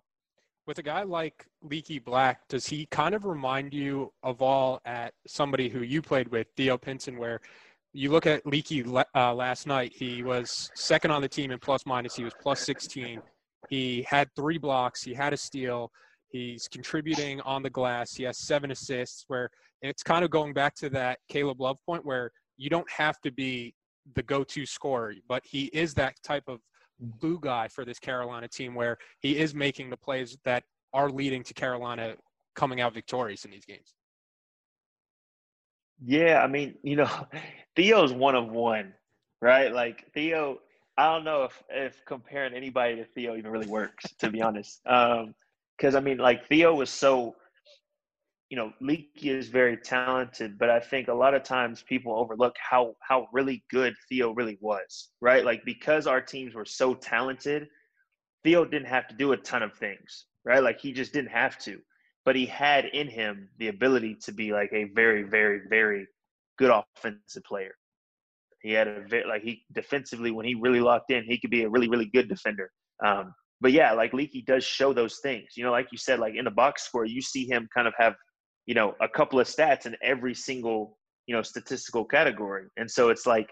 With 0.68 0.80
a 0.80 0.84
guy 0.84 1.04
like 1.04 1.46
Leaky 1.62 2.00
Black, 2.00 2.48
does 2.48 2.66
he 2.66 2.88
kind 2.88 3.14
of 3.14 3.26
remind 3.26 3.74
you 3.74 4.12
of 4.24 4.42
all 4.42 4.82
at 4.86 5.14
somebody 5.28 5.70
who 5.70 5.82
you 5.82 6.02
played 6.02 6.28
with, 6.30 6.48
Theo 6.58 6.78
Pinson, 6.78 7.18
where 7.18 7.40
you 7.94 8.12
look 8.12 8.26
at 8.26 8.46
Leaky 8.46 8.84
uh, 9.16 9.34
last 9.34 9.68
night, 9.68 9.94
he 9.96 10.24
was 10.24 10.70
second 10.76 11.12
on 11.12 11.22
the 11.22 11.30
team 11.30 11.52
in 11.52 11.60
plus 11.60 11.86
minus. 11.86 12.16
He 12.16 12.24
was 12.24 12.34
plus 12.42 12.62
16. 12.62 13.22
He 13.70 14.06
had 14.10 14.28
three 14.36 14.58
blocks. 14.58 15.04
He 15.04 15.14
had 15.14 15.34
a 15.34 15.38
steal. 15.38 15.92
He's 16.28 16.68
contributing 16.68 17.40
on 17.42 17.64
the 17.64 17.70
glass. 17.70 18.14
He 18.14 18.24
has 18.24 18.40
seven 18.40 18.72
assists. 18.72 19.24
Where 19.28 19.50
it's 19.82 20.04
kind 20.04 20.26
of 20.26 20.32
going 20.32 20.54
back 20.54 20.76
to 20.76 20.90
that 20.90 21.20
Caleb 21.30 21.62
Love 21.62 21.78
point, 21.86 22.06
where 22.06 22.32
you 22.58 22.70
don't 22.70 22.90
have 22.92 23.22
to 23.22 23.32
be 23.32 23.74
the 24.14 24.24
go-to 24.24 24.66
scorer, 24.66 25.14
but 25.28 25.44
he 25.46 25.66
is 25.66 25.94
that 25.94 26.16
type 26.24 26.44
of 26.48 26.60
glue 27.20 27.40
guy 27.40 27.68
for 27.68 27.86
this 27.86 28.00
Carolina 28.00 28.48
team, 28.48 28.76
where 28.76 28.98
he 29.20 29.38
is 29.38 29.54
making 29.54 29.90
the 29.90 29.98
plays 29.98 30.38
that 30.46 30.64
are 30.94 31.10
leading 31.10 31.44
to 31.44 31.54
Carolina 31.54 32.16
coming 32.56 32.82
out 32.82 32.94
victorious 32.94 33.46
in 33.46 33.52
these 33.52 33.66
games. 33.66 33.94
Yeah, 36.04 36.42
I 36.44 36.48
mean, 36.48 36.76
you 36.84 36.96
know, 36.96 37.10
Theo's 37.76 38.14
one 38.14 38.36
of 38.36 38.50
one, 38.50 38.94
right? 39.42 39.74
Like 39.74 40.06
Theo 40.14 40.60
I 40.98 41.14
don't 41.14 41.26
know 41.26 41.44
if 41.44 41.64
if 41.70 42.06
comparing 42.06 42.54
anybody 42.54 42.96
to 42.96 43.06
Theo 43.06 43.36
even 43.36 43.52
really 43.52 43.68
works, 43.68 44.06
to 44.20 44.30
be 44.30 44.42
honest. 44.42 44.82
Um, 44.86 45.36
because 45.78 45.96
I 45.96 46.00
mean, 46.00 46.18
like 46.18 46.48
Theo 46.48 46.74
was 46.74 46.90
so, 46.90 47.36
you 48.50 48.58
know, 48.58 48.72
Leaky 48.80 49.30
is 49.30 49.50
very 49.50 49.76
talented, 49.76 50.58
but 50.60 50.70
I 50.70 50.80
think 50.80 51.08
a 51.08 51.14
lot 51.14 51.34
of 51.34 51.44
times 51.44 51.84
people 51.88 52.16
overlook 52.16 52.56
how 52.60 52.96
how 53.02 53.28
really 53.34 53.64
good 53.72 53.96
Theo 54.08 54.32
really 54.32 54.58
was, 54.62 55.10
right? 55.20 55.44
Like 55.44 55.66
because 55.66 56.06
our 56.06 56.22
teams 56.22 56.54
were 56.54 56.66
so 56.66 56.94
talented, 56.94 57.68
Theo 58.44 58.64
didn't 58.64 58.88
have 58.88 59.08
to 59.08 59.16
do 59.16 59.32
a 59.32 59.38
ton 59.38 59.64
of 59.64 59.74
things, 59.74 60.26
right? 60.44 60.62
Like 60.62 60.80
he 60.80 60.94
just 60.94 61.12
didn't 61.12 61.32
have 61.32 61.58
to, 61.60 61.80
but 62.24 62.36
he 62.36 62.46
had 62.46 62.86
in 62.86 63.08
him 63.08 63.50
the 63.58 63.70
ability 63.70 64.18
to 64.26 64.32
be 64.32 64.52
like 64.52 64.72
a 64.74 64.86
very, 64.96 65.24
very, 65.24 65.62
very 65.68 66.08
good 66.58 66.72
offensive 66.72 67.44
player. 67.44 67.74
He 68.62 68.74
had 68.74 68.88
a 68.88 69.02
very, 69.08 69.28
like 69.28 69.42
he 69.42 69.64
defensively 69.74 70.30
when 70.30 70.46
he 70.46 70.54
really 70.54 70.82
locked 70.82 71.12
in, 71.12 71.24
he 71.24 71.40
could 71.40 71.52
be 71.52 71.64
a 71.64 71.70
really 71.70 71.90
really 71.90 72.10
good 72.14 72.30
defender. 72.30 72.70
Um, 73.04 73.34
but 73.60 73.72
yeah, 73.72 73.94
like 73.94 74.14
Leaky 74.14 74.44
does 74.46 74.64
show 74.64 74.94
those 74.94 75.18
things. 75.24 75.58
You 75.58 75.64
know, 75.64 75.72
like 75.72 75.88
you 75.92 75.98
said, 75.98 76.20
like 76.20 76.36
in 76.36 76.46
the 76.46 76.52
box 76.52 76.84
score, 76.84 77.06
you 77.06 77.22
see 77.22 77.48
him 77.48 77.68
kind 77.74 77.88
of 77.88 77.94
have 77.98 78.14
you 78.66 78.74
know 78.74 78.96
a 79.02 79.08
couple 79.08 79.40
of 79.40 79.48
stats 79.48 79.86
in 79.86 79.96
every 80.02 80.34
single 80.34 80.98
you 81.28 81.36
know 81.36 81.42
statistical 81.42 82.06
category, 82.06 82.66
and 82.78 82.90
so 82.90 83.10
it's 83.10 83.26
like 83.26 83.50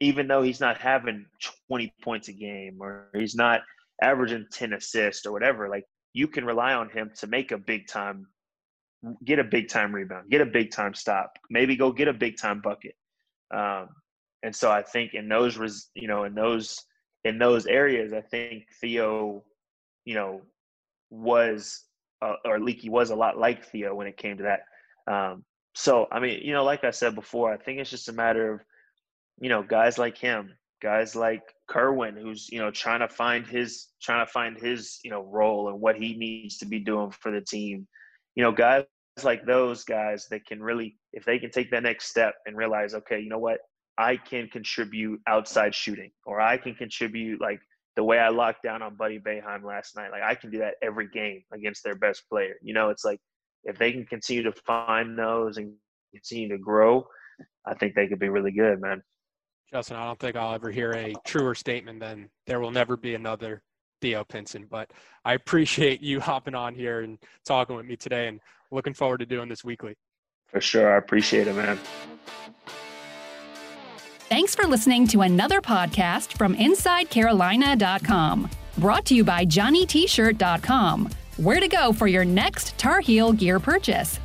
even 0.00 0.26
though 0.26 0.42
he's 0.42 0.60
not 0.60 0.78
having 0.78 1.24
20 1.68 1.94
points 2.02 2.26
a 2.26 2.32
game 2.32 2.78
or 2.80 3.08
he's 3.14 3.36
not 3.36 3.60
averaging 4.02 4.44
10 4.50 4.72
assists 4.72 5.24
or 5.24 5.30
whatever, 5.32 5.68
like 5.68 5.84
you 6.12 6.26
can 6.26 6.44
rely 6.44 6.74
on 6.74 6.90
him 6.90 7.08
to 7.16 7.28
make 7.28 7.52
a 7.52 7.58
big 7.58 7.86
time, 7.86 8.26
get 9.24 9.38
a 9.38 9.44
big 9.44 9.68
time 9.68 9.94
rebound, 9.94 10.28
get 10.28 10.40
a 10.40 10.46
big 10.46 10.72
time 10.72 10.92
stop, 10.92 11.38
maybe 11.50 11.76
go 11.76 11.92
get 11.92 12.08
a 12.08 12.12
big 12.12 12.36
time 12.36 12.60
bucket. 12.60 12.96
Um, 13.54 13.90
and 14.42 14.54
so 14.54 14.72
I 14.72 14.82
think 14.82 15.14
in 15.14 15.28
those, 15.28 15.56
res, 15.56 15.88
you 15.94 16.08
know, 16.08 16.24
in 16.24 16.34
those 16.34 16.80
in 17.24 17.38
those 17.38 17.66
areas, 17.66 18.12
I 18.12 18.22
think 18.22 18.64
Theo, 18.80 19.44
you 20.04 20.14
know, 20.14 20.42
was, 21.10 21.84
uh, 22.22 22.36
or 22.44 22.60
Leaky 22.60 22.88
was 22.88 23.10
a 23.10 23.16
lot 23.16 23.38
like 23.38 23.66
Theo 23.66 23.94
when 23.94 24.06
it 24.06 24.16
came 24.16 24.38
to 24.38 24.44
that. 24.44 25.12
Um, 25.12 25.44
so, 25.74 26.06
I 26.12 26.20
mean, 26.20 26.40
you 26.42 26.52
know, 26.52 26.64
like 26.64 26.84
I 26.84 26.90
said 26.90 27.14
before, 27.14 27.52
I 27.52 27.56
think 27.56 27.80
it's 27.80 27.90
just 27.90 28.08
a 28.08 28.12
matter 28.12 28.54
of, 28.54 28.60
you 29.40 29.48
know, 29.48 29.62
guys 29.62 29.98
like 29.98 30.16
him, 30.16 30.54
guys 30.80 31.16
like 31.16 31.42
Kerwin, 31.68 32.16
who's, 32.16 32.48
you 32.50 32.58
know, 32.58 32.70
trying 32.70 33.00
to 33.00 33.08
find 33.08 33.46
his, 33.46 33.88
trying 34.00 34.24
to 34.24 34.30
find 34.30 34.56
his, 34.56 35.00
you 35.02 35.10
know, 35.10 35.22
role 35.22 35.68
and 35.68 35.80
what 35.80 35.96
he 35.96 36.14
needs 36.14 36.58
to 36.58 36.66
be 36.66 36.78
doing 36.78 37.10
for 37.10 37.32
the 37.32 37.40
team. 37.40 37.88
You 38.34 38.44
know, 38.44 38.52
guys 38.52 38.84
like 39.22 39.44
those 39.44 39.84
guys 39.84 40.28
that 40.30 40.46
can 40.46 40.62
really, 40.62 40.96
if 41.12 41.24
they 41.24 41.38
can 41.38 41.50
take 41.50 41.70
that 41.70 41.82
next 41.82 42.08
step 42.08 42.34
and 42.46 42.56
realize, 42.56 42.94
okay, 42.94 43.20
you 43.20 43.28
know 43.28 43.38
what, 43.38 43.58
I 43.98 44.16
can 44.16 44.48
contribute 44.48 45.20
outside 45.26 45.74
shooting, 45.74 46.12
or 46.24 46.40
I 46.40 46.56
can 46.56 46.74
contribute 46.74 47.40
like 47.40 47.60
the 47.96 48.04
way 48.04 48.18
I 48.18 48.28
locked 48.28 48.62
down 48.62 48.82
on 48.82 48.96
Buddy 48.96 49.18
Boeheim 49.18 49.64
last 49.64 49.96
night. 49.96 50.10
Like 50.10 50.22
I 50.22 50.34
can 50.34 50.50
do 50.50 50.58
that 50.58 50.74
every 50.82 51.08
game 51.08 51.42
against 51.52 51.84
their 51.84 51.94
best 51.94 52.28
player. 52.28 52.54
You 52.62 52.74
know, 52.74 52.90
it's 52.90 53.04
like 53.04 53.20
if 53.64 53.78
they 53.78 53.92
can 53.92 54.06
continue 54.06 54.42
to 54.44 54.52
find 54.66 55.18
those 55.18 55.56
and 55.56 55.74
continue 56.12 56.48
to 56.48 56.58
grow, 56.58 57.06
I 57.66 57.74
think 57.74 57.94
they 57.94 58.08
could 58.08 58.18
be 58.18 58.28
really 58.28 58.52
good, 58.52 58.80
man. 58.80 59.02
Justin, 59.70 59.96
I 59.96 60.04
don't 60.04 60.18
think 60.18 60.36
I'll 60.36 60.54
ever 60.54 60.70
hear 60.70 60.92
a 60.92 61.14
truer 61.24 61.54
statement 61.54 62.00
than 62.00 62.28
there 62.46 62.60
will 62.60 62.70
never 62.70 62.96
be 62.96 63.14
another 63.14 63.62
Theo 64.02 64.24
Pinson. 64.24 64.66
But 64.70 64.90
I 65.24 65.34
appreciate 65.34 66.02
you 66.02 66.20
hopping 66.20 66.54
on 66.54 66.74
here 66.74 67.00
and 67.00 67.18
talking 67.46 67.76
with 67.76 67.86
me 67.86 67.96
today 67.96 68.28
and 68.28 68.40
looking 68.70 68.94
forward 68.94 69.18
to 69.18 69.26
doing 69.26 69.48
this 69.48 69.64
weekly. 69.64 69.94
For 70.48 70.60
sure. 70.60 70.92
I 70.92 70.98
appreciate 70.98 71.48
it, 71.48 71.56
man. 71.56 71.78
Thanks 74.32 74.54
for 74.54 74.64
listening 74.66 75.06
to 75.08 75.20
another 75.20 75.60
podcast 75.60 76.38
from 76.38 76.56
InsideCarolina.com. 76.56 78.48
Brought 78.78 79.04
to 79.04 79.14
you 79.14 79.24
by 79.24 79.44
JohnnyT-shirt.com. 79.44 81.10
Where 81.36 81.60
to 81.60 81.68
go 81.68 81.92
for 81.92 82.06
your 82.06 82.24
next 82.24 82.78
Tar 82.78 83.00
Heel 83.00 83.34
gear 83.34 83.60
purchase. 83.60 84.18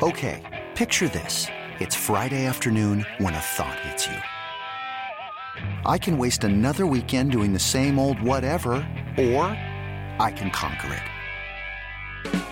Okay, 0.00 0.64
picture 0.74 1.10
this. 1.10 1.48
It's 1.80 1.94
Friday 1.94 2.46
afternoon 2.46 3.04
when 3.18 3.34
a 3.34 3.38
thought 3.38 3.78
hits 3.80 4.06
you. 4.06 4.16
I 5.84 5.98
can 5.98 6.16
waste 6.16 6.44
another 6.44 6.86
weekend 6.86 7.30
doing 7.30 7.52
the 7.52 7.58
same 7.58 7.98
old 7.98 8.22
whatever, 8.22 8.70
or 9.18 9.44
I 10.18 10.32
can 10.34 10.50
conquer 10.50 10.94
it. 10.94 12.51